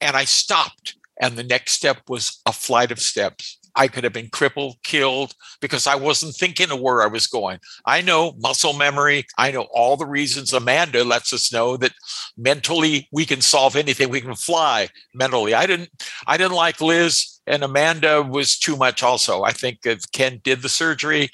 [0.00, 3.58] And I stopped and the next step was a flight of steps.
[3.76, 7.58] I could have been crippled, killed because I wasn't thinking of where I was going.
[7.84, 9.26] I know muscle memory.
[9.36, 10.52] I know all the reasons.
[10.52, 11.92] Amanda lets us know that
[12.36, 14.10] mentally we can solve anything.
[14.10, 15.54] We can fly mentally.
[15.54, 15.90] I didn't.
[16.26, 19.02] I didn't like Liz, and Amanda was too much.
[19.02, 19.80] Also, I think
[20.12, 21.30] Ken did the surgery,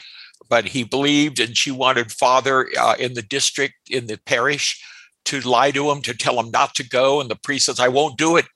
[0.48, 4.82] but he believed, and she wanted father uh, in the district in the parish
[5.26, 7.88] to lie to him to tell him not to go, and the priest says, "I
[7.88, 8.46] won't do it."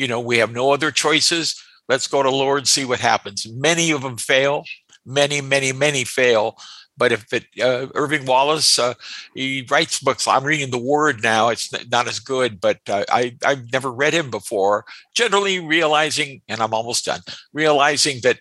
[0.00, 1.62] You know, we have no other choices.
[1.86, 3.46] Let's go to Lourdes, see what happens.
[3.46, 4.64] Many of them fail.
[5.04, 6.56] Many, many, many fail.
[6.96, 8.94] But if it, uh, Irving Wallace, uh,
[9.34, 10.26] he writes books.
[10.26, 11.50] I'm reading The Word now.
[11.50, 14.86] It's not as good, but uh, I, I've never read him before.
[15.14, 17.20] Generally realizing, and I'm almost done,
[17.52, 18.38] realizing that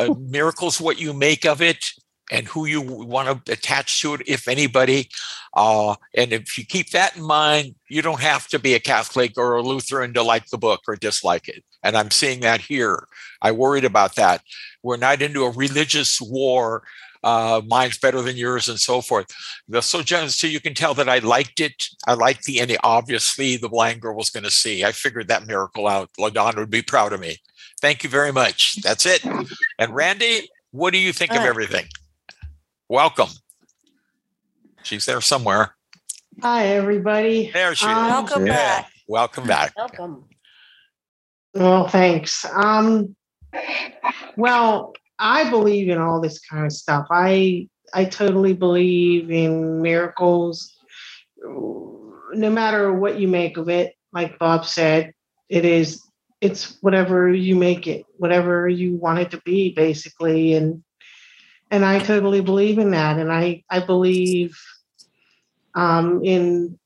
[0.00, 1.84] uh, miracles what you make of it
[2.30, 5.08] and who you want to attach to it, if anybody.
[5.54, 9.38] Uh, and if you keep that in mind, you don't have to be a Catholic
[9.38, 11.62] or a Lutheran to like the book or dislike it.
[11.82, 13.06] And I'm seeing that here.
[13.42, 14.42] I worried about that.
[14.82, 16.82] We're not into a religious war.
[17.22, 19.26] Uh, mine's better than yours, and so forth.
[19.80, 21.82] So, so you can tell that I liked it.
[22.06, 22.76] I liked the ending.
[22.84, 24.84] Obviously, the blind girl was going to see.
[24.84, 26.10] I figured that miracle out.
[26.20, 27.38] LaDonna would be proud of me.
[27.80, 28.76] Thank you very much.
[28.82, 29.24] That's it.
[29.78, 31.86] And Randy, what do you think of everything?
[32.88, 33.28] Welcome.
[34.84, 35.74] She's there somewhere.
[36.42, 37.50] Hi, everybody.
[37.52, 38.10] There she Um, is.
[38.12, 38.52] Welcome Yeah.
[38.52, 38.90] back.
[39.08, 39.72] Welcome back.
[39.76, 40.28] Welcome.
[41.54, 42.44] Well, thanks.
[42.44, 43.16] Um,
[44.36, 47.06] well, I believe in all this kind of stuff.
[47.10, 50.76] I I totally believe in miracles.
[51.42, 55.12] No matter what you make of it, like Bob said,
[55.48, 56.02] it is
[56.40, 60.52] it's whatever you make it, whatever you want it to be, basically.
[60.54, 60.84] And
[61.70, 63.18] and I totally believe in that.
[63.18, 64.56] And I I believe
[65.74, 66.78] um, in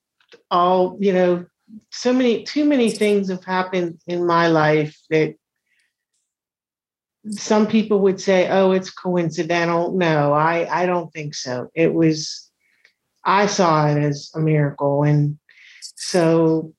[0.50, 1.46] all you know
[1.90, 5.34] so many too many things have happened in my life that
[7.30, 9.92] some people would say oh it's coincidental.
[9.96, 11.70] No i i don't think so.
[11.74, 12.50] It was
[13.24, 15.02] i saw it as a miracle.
[15.04, 15.38] And
[15.96, 16.72] so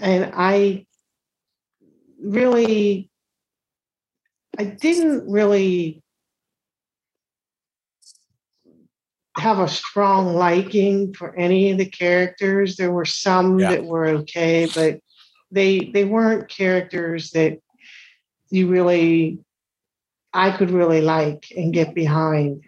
[0.00, 0.86] and i
[2.22, 3.10] really
[4.58, 6.02] i didn't really
[9.36, 12.76] have a strong liking for any of the characters.
[12.76, 13.70] There were some Yeah.
[13.70, 15.00] that were okay, but
[15.50, 17.58] they they weren't characters that
[18.50, 19.38] you really
[20.34, 22.62] I could really like and get behind.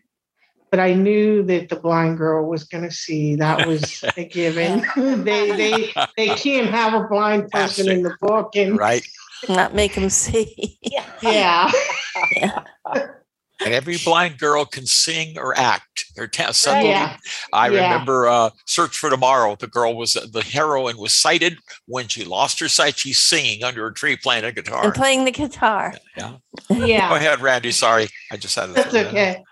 [0.70, 3.36] But I knew that the blind girl was going to see.
[3.36, 4.84] That was a given.
[4.96, 9.06] they they they can't have a blind person in the book and Right.
[9.48, 10.78] Not make him see.
[11.22, 11.70] Yeah.
[13.64, 16.06] And every blind girl can sing or act.
[16.16, 17.16] They're ta- some Yeah.
[17.52, 17.84] I Yeah.
[17.92, 19.56] remember uh, Search for Tomorrow.
[19.56, 22.98] The girl was the heroine was sighted when she lost her sight.
[22.98, 24.84] She's singing under a tree playing a guitar.
[24.84, 25.94] and playing the guitar.
[26.16, 26.34] yeah.
[26.68, 27.08] Yeah.
[27.08, 27.70] Go ahead, Randy.
[27.70, 28.72] Sorry, I just had to.
[28.72, 29.44] That's throw that okay.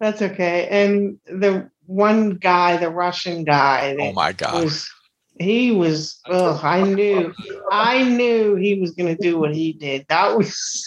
[0.00, 0.66] That's okay.
[0.68, 4.64] And the one guy, the Russian guy, Oh my God.
[4.64, 4.90] was
[5.38, 6.20] he was.
[6.26, 7.32] Oh, I knew,
[7.70, 10.06] I knew he was going to do what he did.
[10.08, 10.86] That was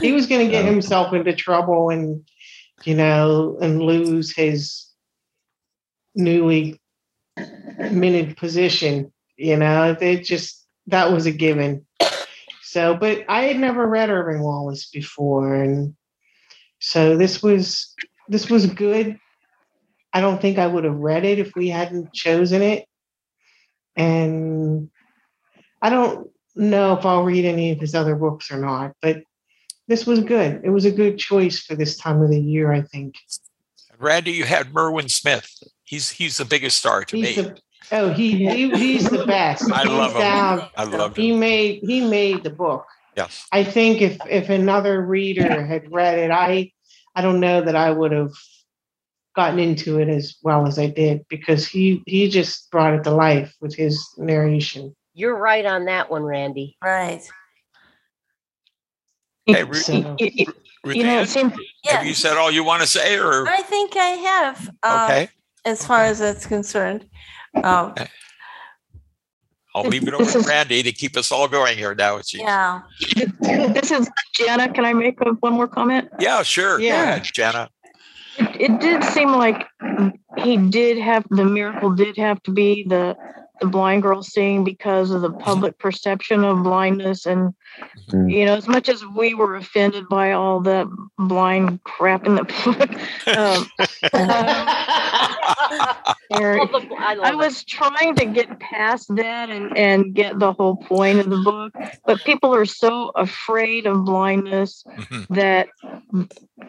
[0.00, 2.26] he was going to get himself into trouble and
[2.84, 4.86] you know and lose his
[6.14, 6.80] newly
[7.90, 9.12] minted position.
[9.36, 11.86] You know, they just that was a given.
[12.62, 15.94] So, but I had never read Irving Wallace before, and
[16.78, 17.94] so this was
[18.28, 19.18] this was good.
[20.12, 22.86] I don't think I would have read it if we hadn't chosen it.
[23.96, 24.90] And
[25.82, 29.22] I don't know if I'll read any of his other books or not, but
[29.88, 30.60] this was good.
[30.64, 33.16] It was a good choice for this time of the year, I think.
[33.98, 35.50] Randy, you had Merwin Smith.
[35.84, 37.42] He's he's the biggest star to He's me.
[37.42, 37.58] the
[37.92, 39.70] oh he, he he's the best.
[39.70, 40.20] I Hands love him.
[40.20, 40.68] down.
[40.76, 41.22] I love him.
[41.24, 42.86] He made he made the book.
[43.16, 43.46] Yes.
[43.52, 46.72] I think if if another reader had read it, I
[47.14, 48.32] I don't know that I would have
[49.36, 53.10] gotten into it as well as I did because he he just brought it to
[53.10, 54.94] life with his narration.
[55.14, 56.76] You're right on that one, Randy.
[56.82, 57.22] Right.
[59.46, 60.16] Hey, Ru- So
[60.84, 61.52] Ruth You know, Ann, it seems
[61.86, 64.70] have you said all you want to say, or I think I have.
[64.82, 65.28] Uh, okay?
[65.64, 67.06] As far as that's concerned.
[67.62, 67.94] Um,
[69.74, 72.20] I'll leave it over to Randy to keep us all going here now.
[72.22, 72.80] She- yeah.
[73.40, 74.72] this is Jana.
[74.72, 76.08] Can I make a, one more comment?
[76.18, 76.78] Yeah, sure.
[76.78, 77.02] Go Yeah.
[77.02, 77.68] ahead, Jana.
[78.60, 79.66] It, it did seem like
[80.38, 83.16] he did have the miracle did have to be the
[83.60, 87.52] the blind girl seeing because of the public perception of blindness and
[88.12, 88.32] Mhm.
[88.32, 92.44] you know as much as we were offended by all the blind crap in the
[92.44, 92.90] book
[93.36, 93.66] um,
[96.30, 97.36] there- Love I love it.
[97.36, 101.72] was trying to get past that and, and get the whole point of the book,
[102.06, 105.26] but people are so afraid of blindness Mhm.
[105.30, 105.68] that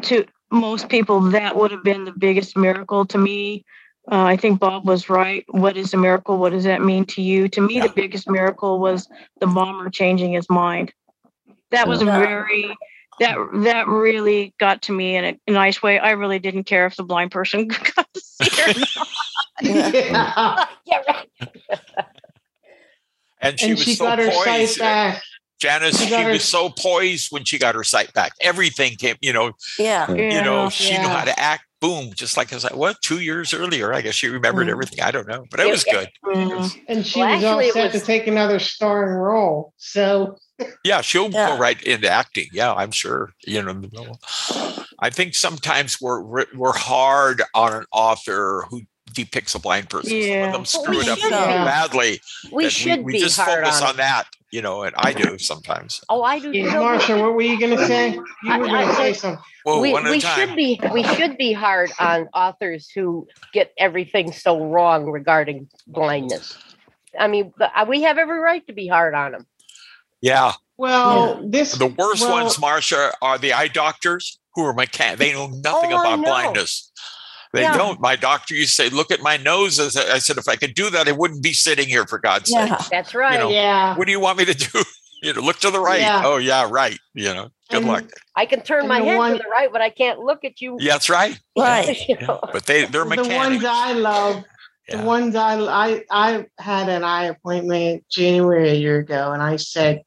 [0.04, 3.64] to most people that would have been the biggest miracle to me.
[4.12, 5.46] Uh, I think Bob was right.
[5.50, 6.38] What is a miracle?
[6.38, 7.48] What does that mean to you?
[7.50, 7.88] To me, Yeah.
[7.88, 9.08] the biggest miracle was
[9.40, 10.92] the bomber changing his mind.
[11.72, 12.20] That was Yeah.
[12.20, 12.76] very
[13.20, 16.00] that that really got to me in a nice way.
[16.00, 18.72] I really didn't care if the blind person got to see her.
[18.72, 19.08] or not.
[19.62, 20.66] yeah.
[20.86, 21.30] yeah, right.
[23.40, 25.22] And she and was she so got her sight back.
[25.62, 28.34] Janice, She she, her- was so poised when she got her sight back.
[28.41, 30.10] Everything came, you know, Yeah.
[30.12, 31.63] you know, Yeah, she knew how to act.
[31.80, 33.02] Boom, just like as I was like, what?
[33.02, 34.71] Two years earlier, I guess she remembered Mm.
[34.71, 35.02] everything.
[35.02, 35.93] I don't know, but it Yeah, was yeah.
[35.93, 36.10] good.
[36.36, 36.82] Mm.
[36.88, 39.74] And she Well, was all actually, it set was- to take another starring role.
[39.78, 40.38] So
[40.84, 41.50] Yeah, she'll Yeah.
[41.50, 42.47] go right into acting.
[42.54, 43.32] Yeah, I'm sure.
[43.45, 44.15] You know,
[45.00, 48.82] I think sometimes we're we're we're hard on an author who
[49.13, 50.10] depicts a blind person.
[50.12, 50.45] Some Yeah.
[50.47, 51.54] of them Well, screw we it up should so be.
[51.54, 52.21] badly.
[52.52, 53.89] We that should we, be just hard focus on.
[53.89, 56.02] on that, you know, and I do sometimes.
[56.10, 56.52] Oh, I do.
[56.52, 56.80] yeah, too.
[56.80, 58.12] Marcia, what were you gonna say?
[58.14, 59.44] You I- were gonna say something.
[59.64, 60.48] Whoa, we one at we time.
[60.50, 66.58] should be we should be hard on authors who get everything so wrong regarding blindness.
[67.18, 69.46] I mean, but uh, we have every right to be hard on them.
[70.22, 75.18] Yeah, Well, this the worst well, ones, Marcia, are the eye doctors who are mechan.
[75.18, 76.26] They know nothing Oh, about know.
[76.26, 76.92] blindness.
[77.54, 77.78] They Yeah.
[77.78, 78.00] don't.
[78.00, 80.90] My doctor used to say, "Look at my nose." I said- "If I could do
[80.90, 83.40] that, I wouldn't be sitting here." For God's sake, That's right.
[83.40, 83.96] know, Yeah.
[83.96, 84.84] what do you want me to do?
[85.24, 86.00] You know, look to the right.
[86.02, 86.24] Yeah.
[86.26, 86.98] Oh yeah, right.
[87.14, 88.06] You know, good And- luck.
[88.36, 90.44] I can turn And my the head one- to the right, but I can't look
[90.44, 90.78] at you.
[90.80, 91.38] Yeah, that's right.
[91.56, 91.96] Right.
[92.10, 92.40] You know?
[92.52, 94.44] But they they're the ones I love,
[94.90, 94.98] Yeah.
[94.98, 99.58] the ones I I I had an eye appointment January a year ago, and I
[99.58, 100.02] said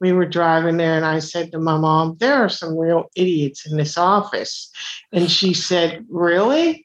[0.00, 3.66] we were driving there, and I said to my mom, "There are some real idiots
[3.66, 4.70] in this office,"
[5.12, 6.83] and she said, "Really?"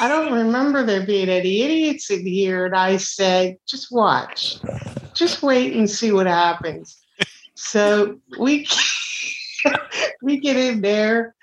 [0.00, 2.66] I don't remember there being any idiots in here.
[2.66, 4.58] And I said, just watch,
[5.14, 6.96] just wait and see what happens.
[7.54, 8.66] So we
[10.22, 11.34] we get in there,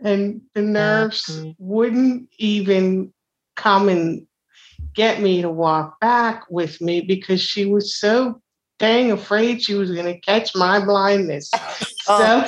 [0.00, 3.12] and the nurse wouldn't even
[3.56, 4.26] come and
[4.94, 8.40] get me to walk back with me because she was so
[8.78, 11.50] dang afraid she was going to catch my blindness.
[12.04, 12.44] So,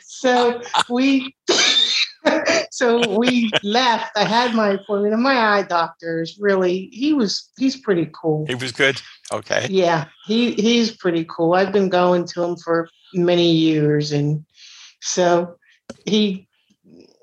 [0.00, 0.60] so
[0.90, 1.34] we
[2.70, 4.16] so we left.
[4.16, 8.46] I had my appointment, and my eye doctor is really he was he's pretty cool.
[8.46, 9.00] He was good.
[9.32, 9.66] Okay.
[9.70, 11.54] Yeah, he he's pretty cool.
[11.54, 14.44] I've been going to him for many years, and
[15.00, 15.56] so
[16.06, 16.48] he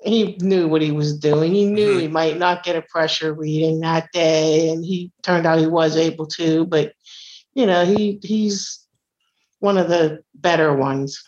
[0.02, 1.54] he knew what he was doing.
[1.54, 2.00] He knew mm-hmm.
[2.00, 5.96] he might not get a pressure reading that day, and he turned out he was
[5.96, 6.66] able to.
[6.66, 6.94] But
[7.54, 8.84] you know, he he's
[9.60, 11.22] one of the better ones.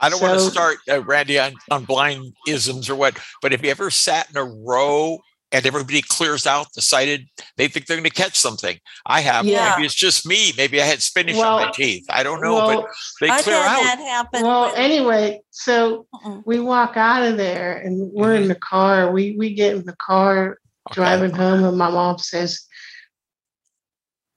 [0.00, 3.62] I don't want to start, uh, Randy, on, on blind isms or what, but if
[3.64, 5.18] you ever sat in a row
[5.52, 7.26] and everybody clears out the sighted,
[7.56, 8.76] they think they're going to catch something.
[9.06, 9.46] I have.
[9.46, 9.74] Yeah.
[9.76, 10.52] Maybe it's just me.
[10.56, 12.04] Maybe I had spinach on my teeth.
[12.10, 13.82] I don't know, well, but they I've clear had out.
[13.84, 14.42] that happen.
[14.42, 16.06] Well, with- anyway, so
[16.44, 18.42] we walk out of there and we're Mm-hmm.
[18.42, 19.12] in the car.
[19.12, 20.58] We we get in the car
[20.90, 20.96] Okay.
[20.96, 22.66] driving home, and my mom says,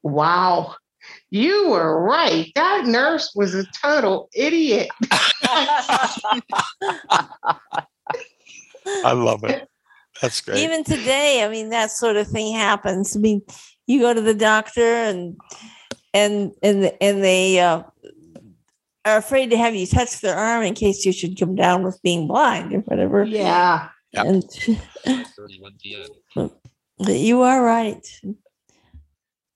[0.03, 0.75] "Wow,
[1.29, 2.51] you were right.
[2.55, 4.89] That nurse was a total idiot."
[8.85, 9.67] I love it.
[10.21, 10.57] That's great.
[10.57, 13.39] even today i mean that sort of thing happens i mean
[13.85, 15.37] you go to the doctor and
[16.11, 17.83] and and and they uh,
[19.05, 22.01] are afraid to have you touch their arm in case you should come down with
[22.01, 23.89] being blind or whatever Yeah.
[24.13, 24.25] Yep.
[24.25, 24.43] and
[26.99, 28.03] you are right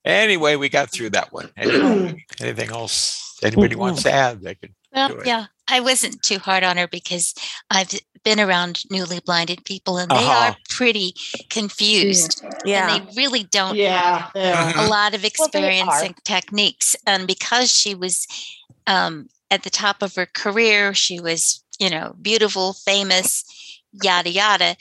[0.06, 1.49] anyway, we got through that one.
[1.58, 4.41] Anything, anything else anybody wants to add?
[4.41, 4.73] They can.
[4.93, 5.27] Well, do it.
[5.27, 7.34] yeah, I wasn't too hard on her because
[7.69, 7.89] I've
[8.23, 10.51] been around newly blinded people and they Uh-huh.
[10.51, 11.13] are pretty
[11.49, 12.43] confused.
[12.65, 14.29] yeah And they really don't Yeah.
[14.36, 14.81] yeah.
[14.81, 16.03] a lot of Well, experience are.
[16.05, 16.95] and techniques.
[17.07, 18.27] And because she was
[18.88, 23.43] um, at the top of her career, she was, you know, beautiful, famous,
[24.03, 24.75] yada, yada.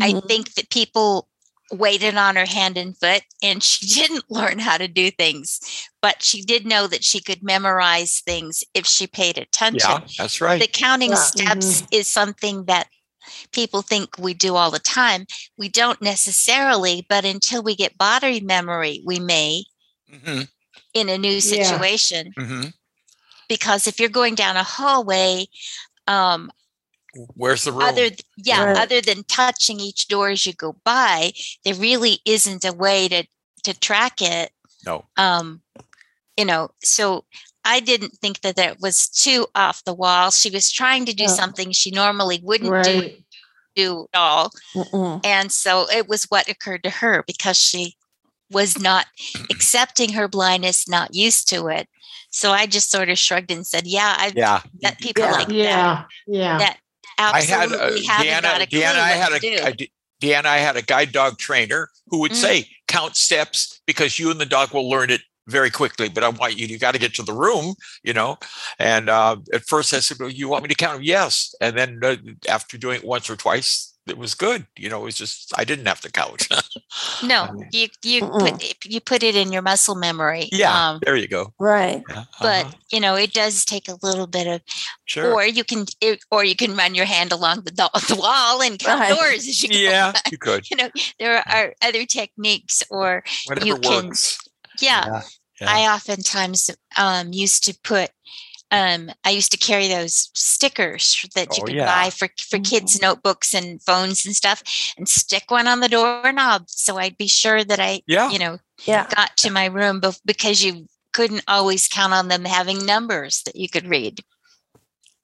[0.00, 0.28] I Mhm.
[0.28, 1.28] think that people
[1.70, 5.60] waited on her hand and foot and she didn't learn how to do things,
[6.02, 9.90] but she did know that she could memorize things if she paid attention.
[9.90, 10.60] Yeah, that's right.
[10.60, 11.16] The counting Yeah.
[11.16, 12.88] steps is something that
[13.52, 15.26] people think we do all the time.
[15.56, 19.64] We don't necessarily, but until we get body memory, we may
[20.10, 20.42] hmm
[20.94, 21.40] in a new Yeah.
[21.40, 22.32] situation.
[22.36, 22.66] hmm
[23.48, 25.46] Because if you're going down a hallway,
[26.06, 26.50] um,
[27.34, 27.82] Where's the room?
[27.82, 28.76] other th- yeah, Right.
[28.76, 31.32] other than touching each door as you go by,
[31.64, 33.24] there really isn't a way to
[33.64, 34.52] to track it.
[34.86, 35.04] No.
[35.16, 35.62] Um,
[36.36, 37.24] you know, so
[37.64, 40.30] I didn't think that that was too off the wall.
[40.30, 41.28] She was trying to do Yeah.
[41.28, 43.24] something she normally wouldn't do Right.
[43.76, 44.50] do at all.
[44.74, 45.20] Mm-mm.
[45.26, 47.96] And so it was what occurred to her because she
[48.50, 49.06] was not
[49.50, 51.88] accepting her blindness, not used to it.
[52.30, 54.62] So I just sort of shrugged and said, "Yeah, I've yeah.
[54.82, 55.32] met people Yeah.
[55.32, 56.04] like that Yeah.
[56.26, 56.58] Yeah.
[56.58, 56.78] that
[57.20, 58.68] I had uh, Deanna.
[58.68, 59.66] Deanna, I had a.
[59.66, 59.76] I
[60.22, 60.46] Deanna.
[60.46, 62.36] I had a guide dog trainer who would Mm.
[62.36, 66.28] say, "Count steps because you and the dog will learn it very quickly." But I
[66.28, 66.66] want you.
[66.66, 68.38] You got to get to the room, you know.
[68.78, 71.54] And uh, at first, I said, "Well, you want me to count them?" Yes.
[71.60, 72.16] And then uh,
[72.48, 74.66] after doing it once or twice, it was good.
[74.76, 76.48] You know, it was just I didn't have to couch.
[77.22, 78.40] No, Um, you you Mm-mm.
[78.40, 80.48] put it- you put it in your muscle memory.
[80.52, 80.72] yeah.
[80.90, 81.52] Um, there you go.
[81.58, 84.60] right Yeah, but uh-huh, you know, it does take a little bit of,
[85.04, 85.32] sure.
[85.32, 87.70] or you can, it, or you can run your hand along the,
[88.08, 89.14] the wall and count Right.
[89.16, 89.76] doors as you go.
[89.76, 90.68] yeah, you could.
[90.70, 94.12] You know, there are other techniques, or Whatever you can-
[94.80, 95.22] yeah, Yeah,
[95.60, 95.70] yeah.
[95.70, 98.10] I oftentimes um, used to put.
[98.72, 101.86] Um, I used to carry those stickers that you Oh, could yeah.
[101.86, 104.62] buy for for kids' notebooks and phones and stuff,
[104.96, 108.30] and stick one on the doorknob so I'd be sure that I, Yeah.
[108.30, 112.44] you know, yeah got to my room bef- because you couldn't always count on them
[112.44, 114.20] having numbers that you could read.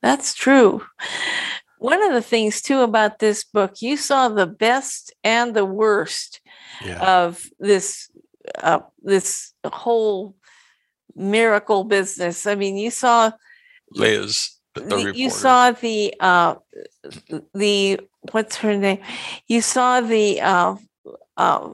[0.02, 0.82] That's true.
[1.78, 6.40] One of the things too about this book, you saw the best and the worst
[6.84, 6.98] Yeah.
[7.00, 8.08] of this
[8.62, 10.34] uh, this whole
[11.16, 12.46] miracle business.
[12.46, 13.32] I mean, you saw
[13.90, 16.56] Liz, the, you saw the uh,
[17.54, 18.00] the
[18.32, 19.00] what's her name?
[19.48, 20.76] You saw the uh,
[21.36, 21.72] uh,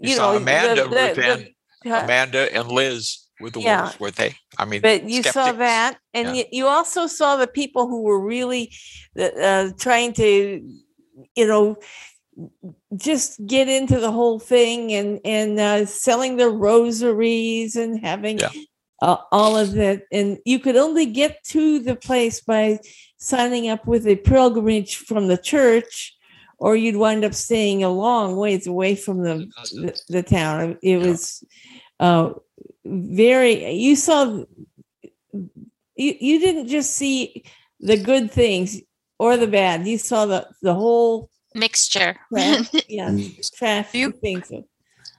[0.00, 1.52] You saw know Amanda, the- the-
[1.84, 3.82] the- uh, Amanda and Liz with the Yeah.
[3.82, 4.34] wolves, were they?
[4.58, 6.34] I mean, but you saw that and Yeah.
[6.34, 8.72] you, you also saw the people who were really
[9.18, 10.62] uh, trying to
[11.34, 11.76] you know
[12.96, 18.50] just get into the whole thing and and uh, selling their rosaries and having Yeah.
[19.02, 22.78] uh, all of that and you could only get to the place by
[23.18, 26.14] signing up with a pilgrimage from the church
[26.58, 30.78] or you'd wind up staying a long ways away from the the, the town.
[30.82, 31.44] It was
[32.00, 32.32] uh
[32.84, 34.44] very you saw
[35.32, 37.44] you you didn't just see
[37.80, 38.80] the good things
[39.18, 39.86] or the bad.
[39.86, 42.16] You saw the the whole Mixture.
[42.32, 43.16] trash, yeah
[43.56, 44.48] trash You- things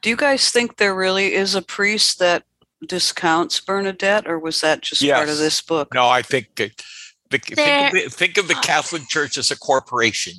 [0.02, 2.44] Do you guys think there really is a priest that
[2.88, 5.94] discounts Bernadette, or was that just part of this book?
[5.94, 6.72] No, I think the,
[7.32, 10.34] think, of the, think of the Catholic Church as a corporation,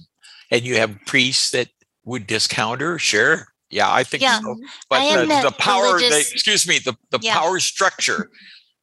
[0.50, 1.68] and you have priests that
[2.04, 2.98] would discount her.
[2.98, 4.40] Sure, yeah, I think Yeah.
[4.40, 4.52] so.
[4.52, 7.34] I But am the, the power, the, excuse me, the, the Yeah.
[7.34, 8.30] power structure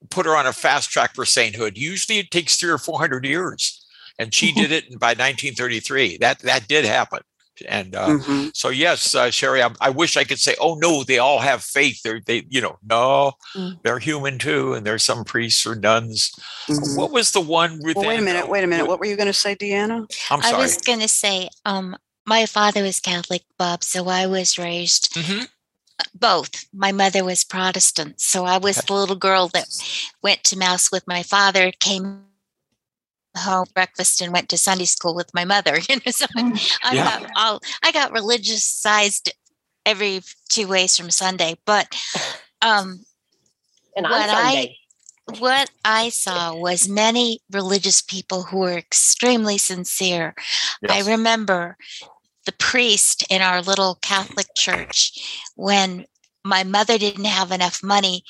[0.10, 1.78] put her on a fast track for sainthood.
[1.78, 3.85] Usually, it takes three or four hundred years,
[4.20, 6.18] and she did it And by 1933.
[6.18, 7.20] That that did happen.
[7.70, 8.52] And uh, Mhm.
[8.54, 11.64] so, yes, uh, Sherry, I, I wish I could say, oh no, they all have
[11.64, 12.02] faith.
[12.04, 13.80] They're they, you know, no, Mm.
[13.84, 16.32] they're human too, and there's some priests or nuns.
[16.68, 16.98] Mhm.
[16.98, 17.80] What was the one?
[17.82, 18.50] Within, Well, wait a minute.
[18.50, 18.84] Wait a minute.
[18.84, 20.06] with- What were you going to say, Deanna?
[20.30, 20.54] I'm sorry.
[20.54, 21.96] I was going to say, um,
[22.26, 25.48] my father was Catholic, Bob, so I was raised Mhm.
[26.14, 26.66] both.
[26.74, 28.88] My mother was Protestant, so I was Okay.
[28.88, 29.68] the little girl that
[30.22, 32.26] went to mass with my father, came
[33.38, 35.80] home breakfast, and went to Sunday school with my mother.
[35.90, 36.26] You know, so
[36.84, 37.04] I Yeah.
[37.04, 39.32] got all I got religious sized
[39.86, 41.88] every two ways from Sunday, but
[42.62, 43.06] um,
[43.96, 44.76] And on what I
[45.40, 50.36] what I saw was many religious people who were extremely sincere.
[50.88, 51.78] I remember
[52.46, 55.14] the priest in our little Catholic church
[55.56, 56.06] when
[56.44, 58.24] my mother didn't have enough money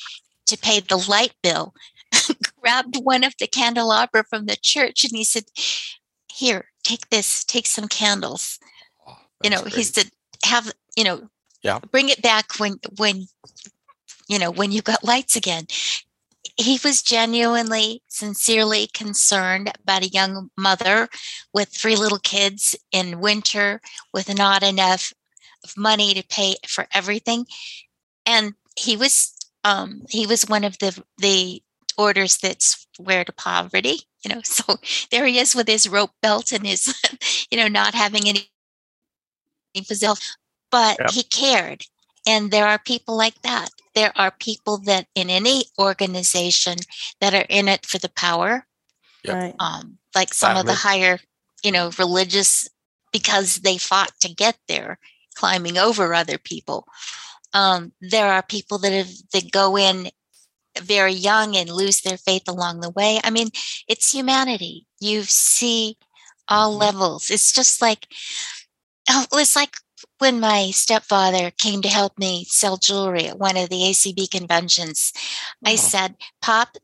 [0.48, 1.74] to pay the light bill,
[2.66, 5.44] grabbed one of the candelabra from the church and he said,
[6.32, 8.58] Here, take this, take some candles.
[9.08, 9.96] Oh, you know, that's he great.
[9.96, 10.10] said,
[10.44, 11.30] have, you know,
[11.62, 11.80] Yeah.
[11.92, 13.28] bring it back when when
[14.28, 15.66] you know when you got lights again
[16.58, 21.10] he was genuinely sincerely concerned about a young mother
[21.54, 23.82] with three little kids in winter
[24.14, 25.14] with not enough
[25.64, 27.46] of money to pay for everything
[28.26, 31.62] and he was um he was one of the the
[31.98, 34.76] orders that swear to poverty you know so
[35.12, 36.94] there he is with his rope belt and his
[37.52, 38.50] you know not having any
[39.74, 40.20] himself
[40.72, 41.12] but Yep.
[41.12, 41.84] he cared
[42.28, 46.78] and there are people like that there are people that in any organization
[47.22, 48.66] that are in it for the power
[49.24, 49.34] Yep.
[49.36, 49.56] Right.
[49.60, 51.20] um, like some of the higher
[51.64, 52.70] you know religious
[53.12, 55.00] because they fought to get there
[55.36, 56.86] climbing over other people
[57.54, 60.10] um, there are people that have that go in
[60.82, 63.50] very young and lose their faith along the way i mean
[63.88, 65.98] it's humanity you see
[66.48, 66.80] all Mhm.
[66.80, 68.08] levels it's just like
[69.10, 69.76] oh, it's like
[70.20, 75.12] when my stepfather came to help me sell jewelry at one of the acb conventions
[75.64, 75.76] i Oh.
[75.76, 76.78] said pop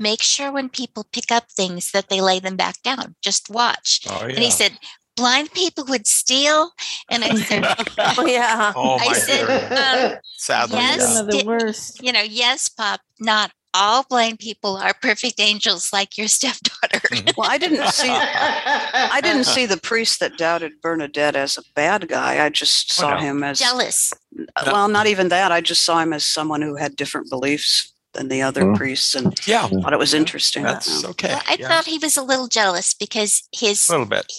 [0.00, 4.00] make sure when people pick up things that they lay them back down just watch
[4.08, 4.34] Oh, yeah.
[4.34, 4.78] and he said
[5.16, 6.70] blind people would steal
[7.10, 7.64] and i said
[8.18, 8.72] Oh yeah.
[8.74, 10.12] oh, I my said, dear.
[10.14, 11.12] um, Sadly, yes.
[11.14, 11.20] yeah.
[11.20, 12.02] Of the worst.
[12.02, 17.00] you know yes pop not all blind people are perfect angels like your stepdaughter
[17.38, 18.10] Well, I didn't see.
[18.10, 22.44] I didn't see the priest that doubted Bernadette as a bad guy.
[22.44, 23.20] I just Oh, saw no.
[23.20, 24.12] him as jealous
[24.66, 25.52] Well, not even that.
[25.52, 28.76] I just saw him as someone who had different beliefs than the other Mm.
[28.76, 30.62] priests, and Yeah, thought it was interesting.
[30.64, 31.28] that's Um, okay.
[31.28, 31.68] Well, i yeah.
[31.68, 34.30] thought he was a little jealous because his a little bit.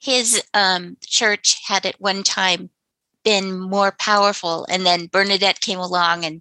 [0.00, 2.70] his um, church had at one time
[3.24, 6.40] been more powerful and then bernadette came along and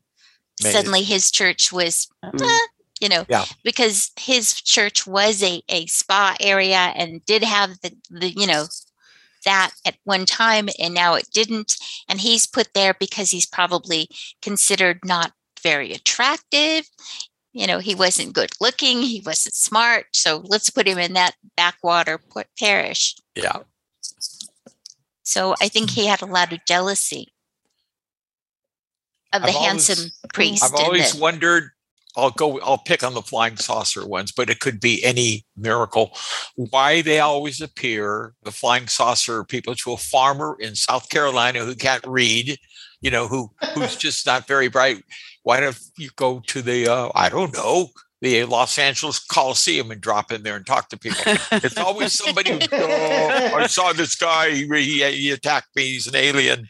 [0.64, 0.74] Made it.
[0.74, 2.42] suddenly his church was Mm.
[2.42, 2.68] eh,
[3.02, 3.46] you know Yeah.
[3.64, 8.68] because his church was a, a spa area and did have the, the you know
[9.44, 11.76] that at one time and now it didn't
[12.08, 14.10] and he's put there because he's probably
[14.42, 16.90] considered not very attractive
[17.54, 21.36] you know he wasn't good looking he wasn't smart so let's put him in that
[21.56, 22.20] backwater
[22.60, 23.60] parish Yeah.
[25.24, 27.34] so i think he had a lot of jealousy
[29.34, 31.72] of the I've always- handsome priest I've always the- wondered.
[32.16, 32.60] I'll go.
[32.62, 36.18] I'll pick on the flying saucer ones, but it could be any miracle.
[36.56, 41.76] Why they always appear the flying saucer people to a farmer in South Carolina who
[41.76, 42.58] can't read,
[43.02, 45.04] you know, who who's just not very bright.
[45.48, 47.88] Why don't you go to the uh, I don't know
[48.20, 51.22] the Los Angeles Coliseum and drop in there and talk to people?
[51.54, 52.52] It's always somebody.
[52.52, 54.50] who, oh, I saw this guy.
[54.50, 55.84] He, he, he attacked me.
[55.84, 56.68] He's an alien,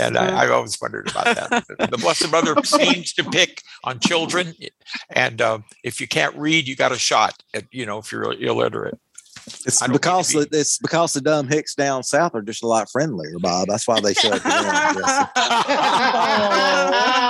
[0.00, 1.64] and I, I've always wondered about that.
[1.90, 4.54] The Blessed Mother seems to pick on children,
[5.10, 7.42] and uh, if you can't read, you got a shot.
[7.52, 8.98] At, you know, if you're illiterate.
[9.46, 12.34] It's I don't mean to because be- the, it's because the dumb hicks down south
[12.34, 13.68] are just a lot friendlier, Bob.
[13.68, 14.94] That's why they shut you down.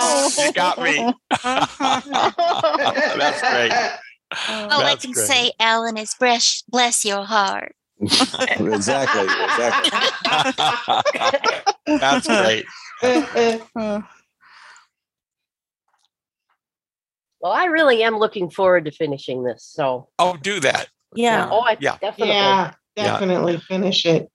[0.07, 1.13] Oh, you got me.
[1.43, 3.73] That's great.
[4.49, 5.27] all i That's can great.
[5.27, 9.27] say alan is bless, bless your heart exactly.
[9.47, 9.91] Exactly.
[11.87, 12.65] That's great.
[17.41, 19.65] Well, I really am looking forward to finishing this.
[19.65, 20.89] So, Oh, do that.
[21.15, 21.49] Yeah.
[21.51, 21.97] oh, I Yeah.
[22.01, 22.35] definitely.
[22.35, 23.05] yeah, Yeah.
[23.05, 24.29] definitely finish it.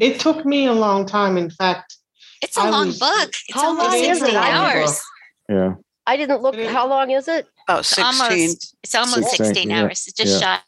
[0.00, 1.36] It took me a long time.
[1.38, 1.96] In fact,
[2.42, 4.20] it's a I long was- book it's How almost long is it?
[4.20, 5.00] 16 hours
[5.48, 5.74] Yeah.
[6.06, 6.56] I didn't look.
[6.56, 7.46] How long is it?
[7.68, 8.04] About it's 16.
[8.04, 10.56] almost it's almost 16, 16 yeah, hours it's just yeah.
[10.56, 10.62] shy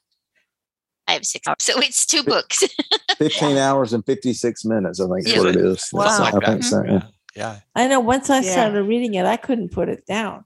[1.09, 1.57] I have six hours.
[1.61, 2.63] So it's two books.
[3.19, 5.39] 15 hours and 56 minutes, I think is Yeah.
[5.41, 5.89] what it is.
[5.93, 6.05] Wow.
[6.05, 6.83] I Something like think so.
[6.85, 6.93] yeah.
[6.93, 7.01] Yeah.
[7.35, 7.59] yeah.
[7.75, 8.53] I know once I Yeah.
[8.53, 10.45] started reading it, I couldn't put it down.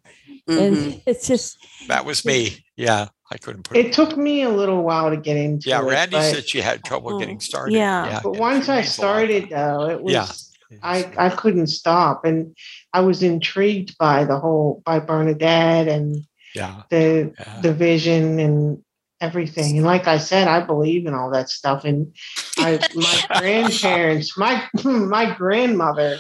[0.49, 0.59] Mhm.
[0.67, 2.65] And it's just That was me.
[2.77, 3.09] Yeah.
[3.33, 5.85] I couldn't put It took me a little while to get into Yeah, it.
[5.85, 7.75] Randy but, said she had trouble getting started.
[7.75, 8.21] yeah.
[8.23, 9.09] but once I reads a lot.
[9.09, 10.79] started though, it was Yeah.
[10.83, 12.57] I, I couldn't stop and
[12.93, 16.25] I was intrigued by the whole by Bernadette and
[16.55, 17.61] yeah, the yeah.
[17.61, 18.83] the vision and
[19.21, 19.77] everything.
[19.77, 21.85] And like I said, I believe in all that stuff.
[21.85, 22.15] And
[22.59, 26.19] I, my grandparents, my my grandmother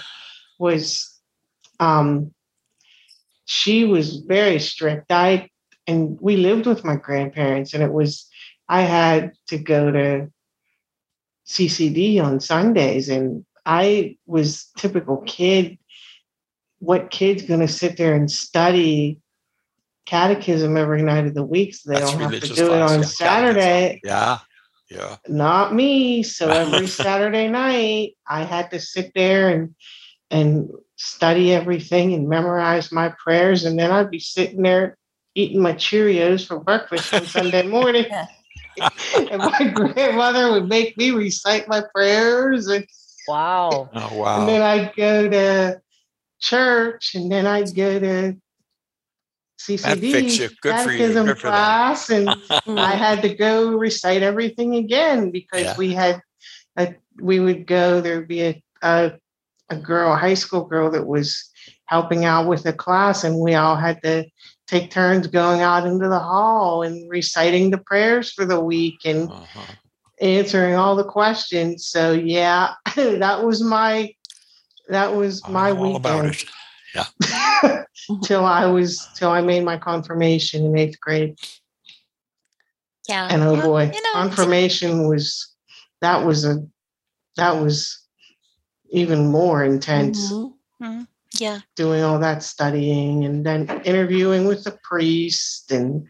[0.58, 1.12] was,
[1.80, 2.32] um,
[3.44, 5.10] she was very strict.
[5.10, 5.50] I
[5.86, 8.28] and we lived with my grandparents, and it was
[8.68, 10.30] I had to go to
[11.46, 15.78] CCD on Sundays, and I was typical kid.
[16.78, 19.20] What kid's going to sit there and study
[20.04, 23.00] catechism every night of the week so they That's don't have to do it on
[23.00, 24.00] yeah, Saturday?
[24.04, 24.38] Yeah,
[24.90, 25.16] yeah.
[25.28, 26.22] Not me.
[26.22, 29.74] So every Saturday night, I had to sit there and
[30.30, 34.98] and study everything and memorize my prayers, and then I'd be sitting there
[35.36, 38.06] eating my Cheerios for breakfast on Sunday morning.
[39.30, 42.84] and my grandmother would make me recite my prayers and
[43.28, 43.90] Wow.
[43.92, 44.40] Oh wow.
[44.40, 45.80] and then I'd go to
[46.40, 48.36] church, and then I'd go to
[49.60, 50.48] CCD fits you.
[50.62, 50.98] Good for you.
[50.98, 52.36] catechism Good for class, and.
[52.68, 55.76] I had to go recite everything again because Yeah.
[55.78, 56.20] we had
[56.76, 58.00] a, we would go.
[58.00, 59.12] There'd be a, a
[59.70, 61.48] a girl, a high school girl that was
[61.86, 64.24] helping out with the class, and we all had to
[64.66, 69.30] take turns going out into the hall and reciting the prayers for the week and
[69.30, 69.60] Uh-huh.
[70.20, 71.86] answering all the questions.
[71.86, 74.14] So yeah, that was my
[74.88, 76.44] that was I my know all about weekend
[76.94, 77.86] it.
[78.24, 81.36] till I was till I made my confirmation in eighth grade.
[83.08, 83.28] Yeah.
[83.30, 85.52] And oh Well, boy, you know, confirmation was
[86.00, 86.66] that was a
[87.36, 88.00] that was
[88.90, 90.52] even more intense Mhm.
[90.82, 91.08] Mhm.
[91.40, 91.60] Yeah.
[91.76, 96.06] doing all that studying and then interviewing with the priest and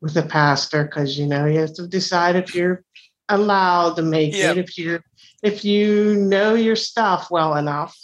[0.00, 2.82] with the pastor because you know you have to decide if you're
[3.28, 4.56] allowed to make Yep.
[4.56, 5.04] it if you're
[5.42, 7.96] if you know your stuff well enough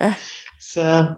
[0.00, 0.14] Eh.
[0.58, 1.16] so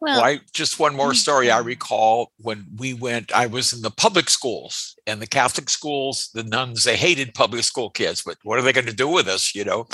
[0.00, 1.50] Well, I, just one more mm, story.
[1.50, 6.30] I recall when we went, I was in the public schools and the Catholic schools,
[6.32, 9.28] the nuns, they hated public school kids, but what are they going to do with
[9.28, 9.86] us, you know?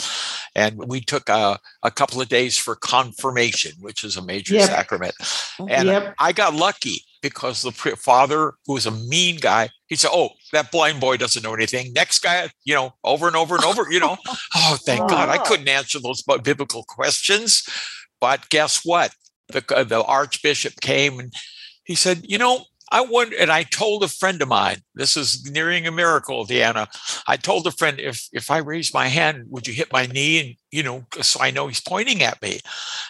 [0.55, 4.69] And we took a, a couple of days for confirmation, which is a major Yep.
[4.69, 5.15] sacrament.
[5.59, 6.15] Oh, and Yep.
[6.21, 10.71] I got lucky because the father, who was a mean guy, he said, Oh, that
[10.71, 11.93] blind boy doesn't know anything.
[11.93, 14.17] Next guy, you know, over and over and over, you know.
[14.55, 15.29] oh, thank God.
[15.29, 15.43] I Oh.
[15.45, 17.65] couldn't answer those biblical questions.
[18.21, 19.13] But guess what?
[19.49, 21.33] The, uh, the archbishop came and
[21.85, 25.51] he said, You know, I wonder, and I told a friend of mine, this is
[25.51, 26.87] nearing a miracle, Deanna.
[27.27, 30.41] I told a friend, if if I raise my hand, would you hit my knee?
[30.41, 32.61] And you know, so I know he's pointing at me.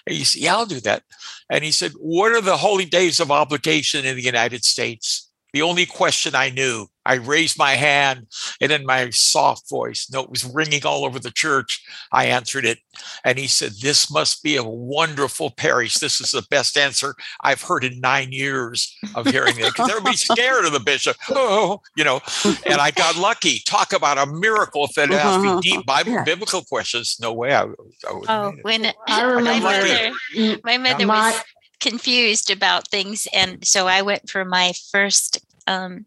[0.07, 1.03] And he said, Yeah, I'll do that.
[1.51, 5.26] And he said, What are the holy days of obligation in the United States?
[5.53, 8.27] The only question I knew, I raised my hand
[8.61, 11.83] and in my soft voice, no, it was ringing all over the church.
[12.13, 12.79] I answered it.
[13.25, 15.95] And he said, This must be a wonderful parish.
[15.95, 20.21] This is the best answer I've heard in nine years of hearing it because everybody's
[20.29, 21.17] scared of the bishop.
[21.31, 22.21] Oh, you know,
[22.67, 23.61] and I got lucky.
[23.67, 26.25] Talk about a miracle if it asked me deep Bible, Yeah.
[26.25, 27.17] biblical questions.
[27.21, 27.77] No way I, would-
[28.09, 28.63] I would oh, have made it.
[28.65, 31.41] when I my remember mother, my mother my- was
[31.87, 36.07] confused about things, and so I went for my first, um,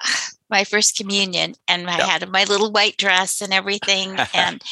[0.50, 2.06] my first communion, and I Yep.
[2.08, 4.62] had my little white dress and everything, and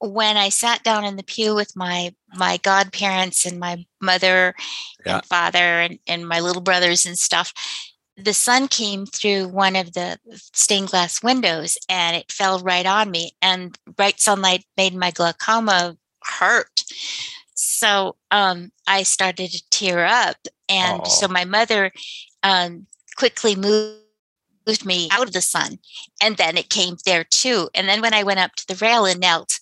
[0.00, 4.54] when I sat down in the pew with my my godparents and my mother
[5.04, 5.16] Yeah.
[5.16, 7.52] and father and, and my little brothers and stuff,
[8.16, 10.18] the sun came through one of the
[10.54, 13.32] stained glass windows and it fell right on me.
[13.42, 16.84] And bright sunlight made my glaucoma hurt.
[17.78, 20.36] So um, I started to tear up.
[20.68, 21.32] And so Oh.
[21.32, 21.92] my mother
[22.42, 23.96] um, quickly moved
[24.66, 25.78] moved me out of the sun
[26.22, 29.06] and then it came there too and then when i went up to the rail
[29.06, 29.58] and knelt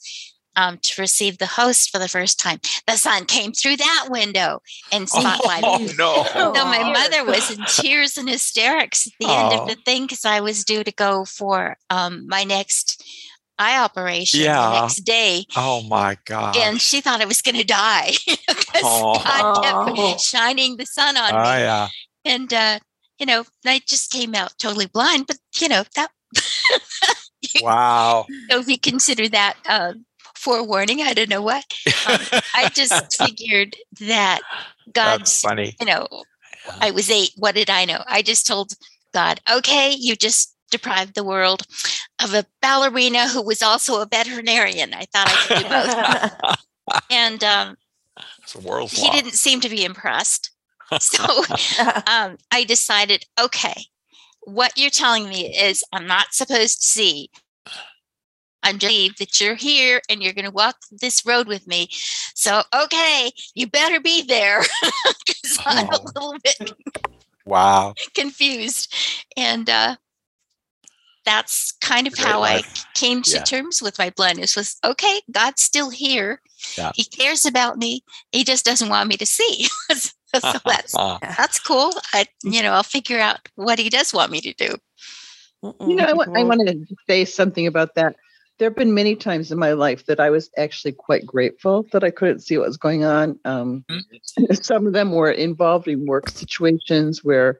[0.56, 2.58] um, to receive the host for the first time
[2.88, 4.60] the sun came through that window
[4.90, 5.92] and spotlighted Oh, me.
[5.98, 6.24] no.
[6.56, 6.92] So my Oh.
[6.92, 10.64] mother was in tears and hysterics at the end of the thing because I was
[10.64, 13.04] due to go for um, my next
[13.58, 14.60] eye operation Yeah.
[14.70, 16.56] the next day, Oh my God.
[16.56, 19.14] and she thought I was going to die because Oh.
[19.22, 19.94] God Oh.
[19.94, 21.88] kept shining the sun on Oh, me, yeah.
[22.24, 22.78] and uh,
[23.18, 25.26] you know I just came out totally blind.
[25.26, 26.10] But you know that
[27.62, 28.26] Wow.
[28.50, 29.94] if you consider that uh,
[30.34, 31.64] forewarning, I don't know what.
[32.08, 32.18] Um,
[32.54, 34.40] I just figured that
[34.86, 35.76] That's God's funny.
[35.80, 36.06] you know,
[36.80, 37.30] I was eight.
[37.36, 38.02] What did I know?
[38.06, 38.72] I just told
[39.14, 41.62] God, okay, you just deprived the world
[42.22, 44.94] of a ballerina who was also a veterinarian.
[44.94, 46.56] I thought I could do both.
[47.10, 47.76] and um,
[48.62, 50.50] world's he didn't seem to be impressed.
[51.00, 51.22] so
[52.06, 53.86] um, I decided, okay,
[54.42, 57.30] what you're telling me is I'm not supposed to see.
[58.62, 61.88] I'm just that you're here and you're going to walk this road with me.
[62.34, 64.60] So, okay, you better be there
[65.26, 66.10] because I'm a Oh.
[66.14, 66.72] little bit
[67.44, 67.94] Wow.
[68.14, 68.92] confused.
[69.36, 69.96] And uh,
[71.26, 72.62] that's kind of Great how I
[72.94, 73.42] came to Yeah.
[73.42, 76.40] terms with my blindness was okay, God's still here.
[76.78, 76.92] Yeah.
[76.94, 78.02] He cares about me.
[78.32, 79.68] He just doesn't want me to see.
[79.90, 80.08] so
[80.64, 81.92] that's that's cool.
[82.14, 84.76] I you know, I'll figure out what he does want me to do.
[85.62, 88.16] You know, I want, wanted to say something about that.
[88.58, 92.04] There have been many times in my life that I was actually quite grateful that
[92.04, 93.38] I couldn't see what was going on.
[93.44, 93.84] Um,
[94.52, 97.58] some of them were involved in work situations where,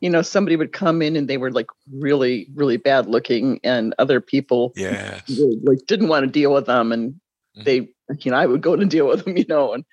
[0.00, 3.94] you know, somebody would come in and they were like really, really bad looking, and
[3.98, 5.20] other people yeah.
[5.28, 7.20] really, like didn't want to deal with them, and
[7.64, 7.88] they,
[8.20, 9.84] you know, I would go to deal with them, you know, and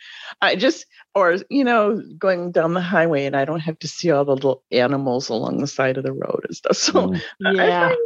[0.42, 0.86] I just,
[1.16, 4.34] or you know, going down the highway and I don't have to see all the
[4.34, 6.78] little animals along the side of the road and stuff.
[6.78, 7.22] So Mm.
[7.46, 7.88] I- I Yeah.
[7.88, 7.98] find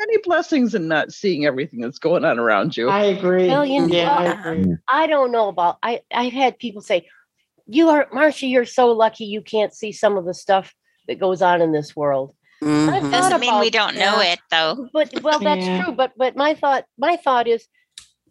[0.00, 2.88] many blessings in not seeing everything that's going on around you.
[2.90, 3.48] I agree.
[3.48, 4.74] Well, you know, yeah, I agree.
[4.88, 7.08] I don't know about I I've had people say,
[7.66, 10.74] "You are Marcia, you're so lucky you can't see some of the stuff
[11.08, 13.10] that goes on in this world." I've Mhm.
[13.10, 14.32] Doesn't mean we don't know yeah.
[14.32, 14.88] it though.
[14.92, 15.82] But well, that's Yeah.
[15.84, 15.92] true.
[15.92, 17.66] But but my thought my thought is,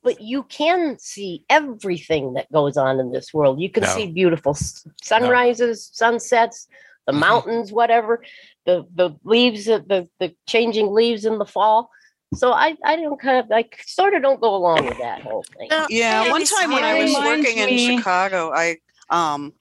[0.02, 3.60] but you can see everything that goes on in this world.
[3.62, 3.90] You can No.
[3.96, 6.68] see beautiful s- sunrises, sunsets,
[7.06, 7.20] the Mhm.
[7.20, 8.24] mountains, whatever,
[8.66, 11.90] the the leaves, uh, the the changing leaves in the fall.
[12.36, 15.46] So I I don't kind of I sort of don't go along with that whole
[15.58, 15.68] thing.
[15.70, 18.78] Well, Yeah, one time when I was reminds working in Chicago, I
[19.10, 19.54] um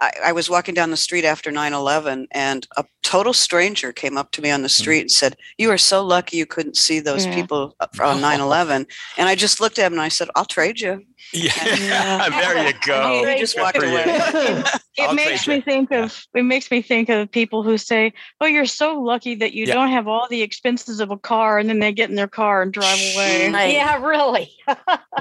[0.00, 4.30] I, I was walking down the street after 9-11 and a total stranger came up
[4.32, 7.24] to me on the street and said, You are so lucky you couldn't see those
[7.24, 7.34] Yeah.
[7.34, 8.86] people uh, on 9-11.
[9.16, 11.02] And I just looked at him and I said, I'll trade you.
[11.32, 12.28] Yeah.
[12.30, 13.26] there you go.
[13.26, 14.04] He just walked away.
[14.98, 15.64] It I'll makes me it.
[15.66, 19.52] think of it makes me think of people who say, "Oh, you're so lucky that
[19.52, 19.74] you Yeah.
[19.74, 22.62] don't have all the expenses of a car," and then they get in their car
[22.62, 23.50] and drive away.
[23.74, 24.50] Yeah, really.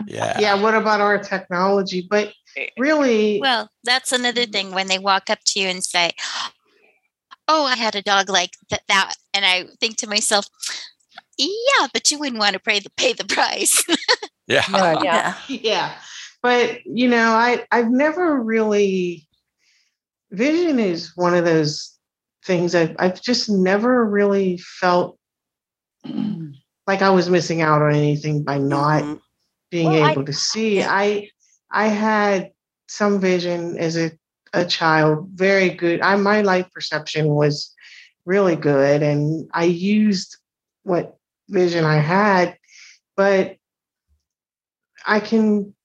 [0.07, 0.39] Yeah.
[0.39, 2.07] Yeah, what about our technology?
[2.09, 2.31] But
[2.77, 6.11] really, Well, that's another thing when they walk up to you and say,
[7.47, 10.47] "Oh, I had a dog like that,", that and I think to myself,
[11.37, 13.83] "Yeah, but you wouldn't want to pay the pay the price."
[14.47, 14.63] Yeah.
[14.71, 15.01] Right.
[15.03, 15.35] Yeah.
[15.47, 15.95] yeah.
[16.43, 19.27] But you know, I I've never really
[20.29, 21.97] vision is one of those
[22.45, 25.17] things I've I've just never really felt
[26.85, 29.19] like I was missing out on anything by not Mhm.
[29.71, 30.83] being Well, I- able to see.
[30.83, 31.31] I
[31.75, 32.51] I had
[32.87, 34.11] some vision as a,
[34.53, 35.99] a child, very good.
[35.99, 37.73] I my light perception was
[38.25, 40.37] really good and I used
[40.83, 41.17] what
[41.49, 42.57] vision I had,
[43.17, 43.57] but
[45.05, 45.75] I can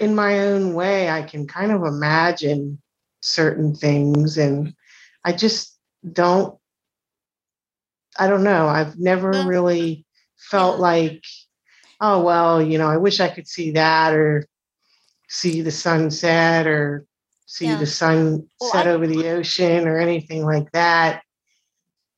[0.00, 2.80] in my own way, I can kind of imagine
[3.22, 4.74] certain things and
[5.24, 5.78] I just
[6.12, 6.58] don't
[8.18, 8.66] I don't know.
[8.68, 10.04] I've never really
[10.36, 11.24] felt like,
[12.00, 14.46] oh well, you know, I wish I could see that or
[15.28, 17.06] see the sunset or
[17.46, 17.76] see Yeah.
[17.76, 21.22] the sun Well, set I- over the ocean or anything like that.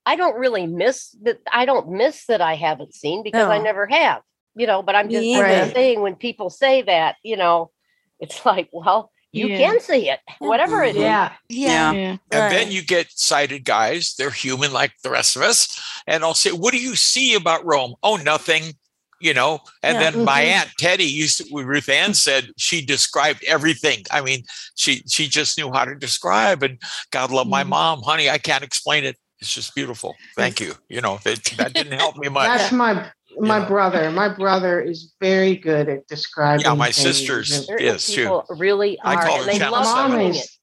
[0.04, 1.38] I don't really miss that.
[1.52, 4.22] I don't miss that I haven't seen because I never have,
[4.56, 4.82] you know.
[4.82, 7.70] But I'm just, Me I'm just saying when people say that, you know,
[8.18, 9.58] it's like, well, you Yeah.
[9.58, 11.02] can see it, whatever it is.
[11.02, 11.32] Yeah.
[11.48, 11.92] Yeah.
[11.92, 12.16] Yeah.
[12.32, 14.14] And then you get sighted guys.
[14.18, 15.80] They're human like the rest of us.
[16.06, 17.94] And I'll say, What do you see about Rome?
[18.02, 18.74] Oh, nothing.
[19.22, 20.10] You know, and Yeah.
[20.10, 20.46] then my Mhm.
[20.48, 24.04] aunt Teddy used to, Ruth Ann said she described everything.
[24.10, 24.42] I mean,
[24.74, 26.62] she she just knew how to describe.
[26.64, 26.78] And
[27.12, 27.68] God love my Mhm.
[27.68, 28.28] mom, honey.
[28.28, 29.16] I can't explain it.
[29.40, 30.16] It's just beautiful.
[30.36, 30.74] Thank you.
[30.88, 32.48] You know, that, that didn't help me much.
[32.58, 33.10] That's my
[33.40, 33.64] my Yeah.
[33.64, 34.10] brother.
[34.10, 36.66] My brother is very good at describing.
[36.66, 37.50] Yeah, my things sisters.
[37.52, 38.16] and- Certain Yes, too.
[38.16, 40.18] people really I are, call and they my love mom seven.
[40.18, 40.44] doing it.
[40.44, 40.58] is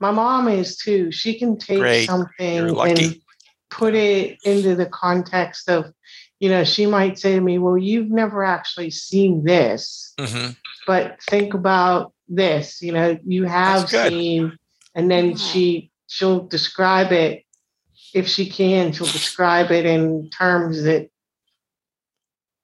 [0.00, 1.10] my mom is too.
[1.10, 2.06] She can take Great.
[2.06, 3.20] something and
[3.70, 5.92] put it into the context of,
[6.40, 10.56] you know, she might say to me, Well, you've never actually seen this, Mhm.
[10.86, 12.80] but think about this.
[12.82, 14.56] You know, you have seen,
[14.94, 17.44] and then she she'll describe it
[18.14, 21.10] if she can, she'll describe it in terms that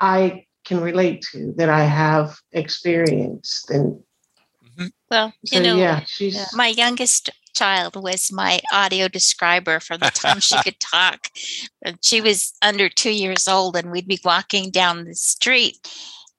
[0.00, 3.70] I can relate to, that I have experienced.
[3.70, 4.02] And
[5.10, 6.46] well, so you know, yeah, she's yeah.
[6.54, 11.28] my youngest child was my audio describer from the time she could talk.
[12.02, 15.78] She was under two years old, and we'd be walking down the street,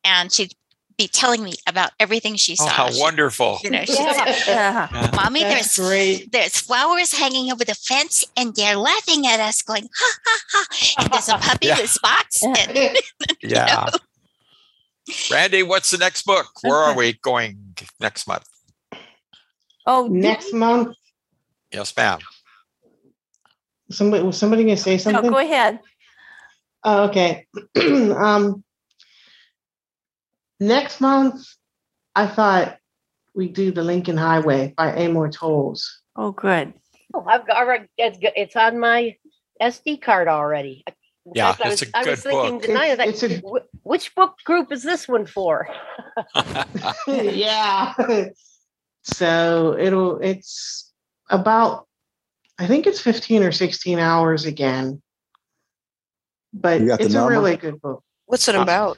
[0.04, 0.54] and she'd
[0.98, 2.70] be telling me about everything she Oh, saw.
[2.70, 3.60] how She- wonderful.
[3.64, 4.14] You know, she Yeah.
[4.36, 4.88] said, Yeah.
[4.94, 5.10] Uh-huh.
[5.14, 6.32] "Mommy, That's there's great.
[6.32, 10.66] there's flowers hanging over the fence, and they're laughing at us, going ha ha ha."
[11.00, 11.80] And there's a puppy Yeah.
[11.82, 12.42] with spots.
[12.44, 12.56] Yeah.
[12.70, 12.98] And,
[13.42, 13.90] Yeah.
[15.30, 16.48] Randy, what's the next book?
[16.62, 18.46] Where are we going next month?
[19.86, 20.96] Oh, next month.
[21.76, 22.20] Yes, ma'am.
[23.92, 25.30] Somebody was somebody gonna say No, something?
[25.32, 25.80] go ahead.
[26.86, 27.46] Oh, okay.
[28.16, 28.64] um,
[30.60, 31.46] next month,
[32.16, 32.78] I thought
[33.34, 36.02] we'd do the Lincoln Highway by Amor Towles.
[36.16, 36.74] Oh, good.
[37.14, 39.18] Oh, I've got already- it's, it's on my
[39.62, 40.84] SD card already.
[41.26, 42.68] In Yeah, fact, I was, a I was good thinking book.
[42.68, 45.68] tonight, I It's- was it's like, "Wh- which book group is this one for?
[47.08, 47.94] yeah.
[49.04, 50.85] so it'll it's
[51.30, 51.88] about
[52.58, 55.02] I think it's 15 or 16 hours again.
[56.54, 57.32] But You got the it's a number?
[57.32, 58.02] really good book.
[58.28, 58.98] What's it about?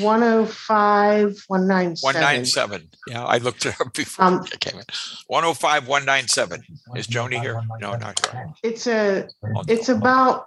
[0.00, 1.98] 105, 197.
[2.02, 2.88] 197.
[3.08, 4.84] Yeah, I looked it up before Um, I came in.
[5.26, 6.62] 105, 197.
[6.96, 7.60] Is Joni here?
[7.80, 8.52] No, not here.
[8.62, 10.46] It's a Oh, it's about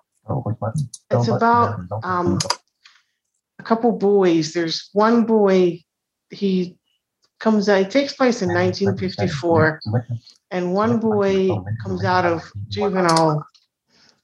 [1.11, 2.39] it's about um
[3.59, 4.53] a couple boys.
[4.53, 5.84] There's one boy
[6.32, 6.78] he
[7.40, 9.82] comes out it takes place in 1954
[10.52, 11.50] and one boy
[11.84, 13.46] comes out of juvenile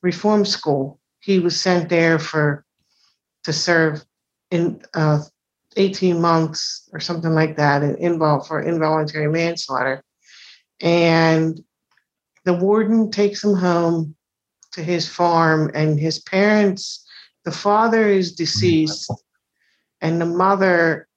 [0.02, 1.00] reform school.
[1.20, 2.66] He was sent there for
[3.44, 4.04] to serve
[4.50, 5.24] in uh,
[5.78, 10.04] 18 months or something like that, and involved for involuntary manslaughter.
[10.82, 11.64] And
[12.44, 14.16] the warden takes him home
[14.74, 17.06] to his farm, and his parents,
[17.46, 19.12] the father is deceased,
[20.02, 21.08] and the mother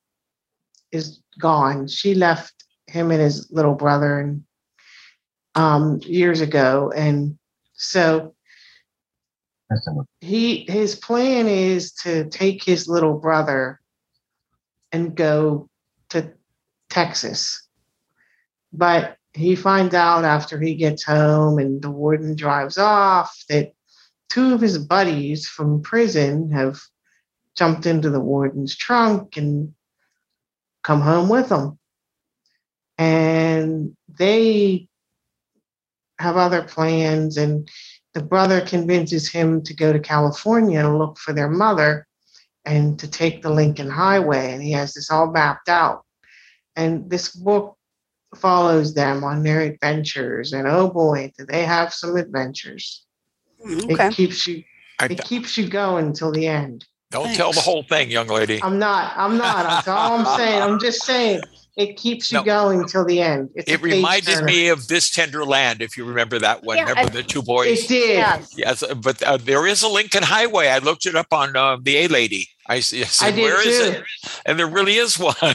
[0.93, 1.89] is gone.
[1.89, 4.45] She left him and his little brother and
[5.55, 7.39] um, years ago, and
[7.75, 8.35] so
[10.21, 13.81] he his plan is to take his little brother
[14.93, 15.69] and go
[16.11, 16.33] to
[16.89, 17.67] Texas.
[18.73, 23.73] But he finds out after he gets home and the warden drives off that
[24.29, 26.81] two of his buddies from prison have
[27.57, 29.75] jumped into the warden's trunk and
[30.85, 31.79] come home with them.
[32.99, 34.87] And they
[36.21, 37.69] have other plans and
[38.13, 42.07] the brother convinces him to go to California and look for their mother
[42.65, 44.53] and to take the Lincoln Highway.
[44.53, 46.05] And he has this all mapped out.
[46.77, 47.77] And this book
[48.37, 50.53] follows them on their adventures.
[50.53, 53.05] And oh boy, do they have some adventures.
[53.65, 54.07] Mm, Okay.
[54.09, 54.63] It keeps you
[55.03, 56.85] it keeps you going till the end.
[57.15, 58.63] Don't tell the whole thing, young lady.
[58.63, 59.65] I'm not, I'm not.
[59.67, 60.63] That's all I'm saying.
[60.63, 61.41] I'm just saying
[61.77, 62.45] it keeps you No.
[62.45, 63.51] going till the end.
[63.55, 64.47] It's It page reminded turner.
[64.47, 66.77] me of This Tender Land, if you remember that one.
[66.77, 67.85] Yeah, remember I- the two boys?
[67.85, 68.17] It did.
[68.19, 68.55] Yes.
[68.57, 70.69] Yes, but uh, there is a Lincoln Highway.
[70.69, 72.49] I looked it up on uh, the A Lady.
[72.69, 73.99] I, s- I said, I did "Where is too.
[74.01, 74.05] it?
[74.47, 75.35] And there really is one.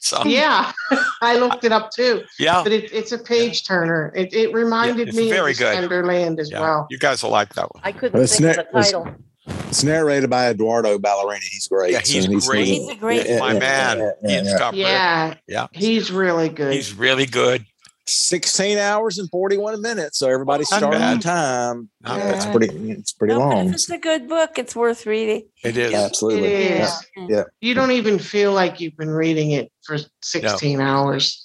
[0.00, 0.70] So Yeah,
[1.22, 2.24] I looked it up too.
[2.38, 4.12] yeah, But it, it's a page turner.
[4.14, 5.72] It, it reminded it's me very of good.
[5.78, 6.60] Slender as yeah.
[6.60, 6.86] well.
[6.90, 7.80] You guys will like that one.
[7.82, 9.14] I couldn't It's think of the it's- title.
[9.46, 11.42] It's narrated by Edoardo Ballerini.
[11.44, 11.92] He's great.
[11.92, 12.66] Yeah, he's So great.
[12.66, 14.70] He's a great- yeah, My yeah, man, yeah, yeah, Ian yeah.
[14.72, 16.72] Yeah, Yeah, he's really good.
[16.72, 17.64] he's really good.
[18.06, 20.18] 16 hours and 41 minutes.
[20.18, 21.88] So everybody's Not starting on time.
[22.02, 23.72] Not Yeah, it's pretty it's pretty No, long.
[23.72, 25.48] it's a good book, it's worth reading.
[25.62, 25.92] It is.
[25.92, 26.48] it Absolutely.
[26.54, 26.90] is.
[27.16, 27.44] Yeah.
[27.62, 31.43] You don't even feel like you've been reading it for 16 hours.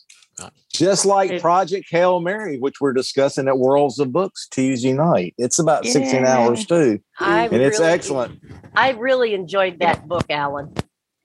[0.71, 5.33] Just like It- Project Hail Mary, which we're discussing at Worlds of Books Tuesday night.
[5.37, 6.99] It's about 16 hours too.
[7.19, 8.39] I And it's excellent.
[8.75, 10.73] I really enjoyed that book, Alan.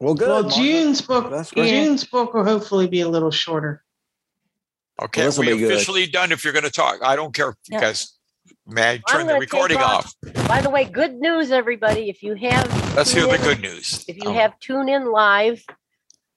[0.01, 0.29] Well, good.
[0.29, 0.57] Well, Martha.
[0.57, 1.69] June's book, That's great.
[1.71, 3.83] June's book will hopefully be a little shorter.
[5.03, 5.73] Okay, Well, this'll we be good.
[5.73, 6.31] officially done.
[6.33, 7.81] If you're going to talk, I don't care if you Yeah.
[7.81, 8.13] guys
[8.67, 10.15] may I turn the recording off.
[10.27, 10.49] off.
[10.49, 12.09] By the way, good news, everybody.
[12.11, 14.05] If you have Let's hear the In- good news.
[14.09, 15.65] If you Oh, have TuneIn Live,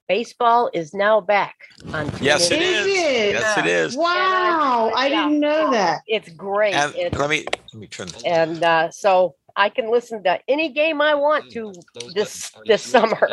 [0.07, 1.55] baseball is now back
[1.93, 2.57] on Tune Yes, In.
[2.61, 2.85] it is.
[2.87, 3.33] it?
[3.33, 3.95] Yes, it is.
[3.97, 5.23] Wow, I Yeah.
[5.23, 6.01] didn't know that.
[6.07, 6.73] It's great.
[6.73, 8.23] And It's- let me let me turn this.
[8.23, 11.73] and uh, so I can listen to any game I want to
[12.13, 13.27] this this summer.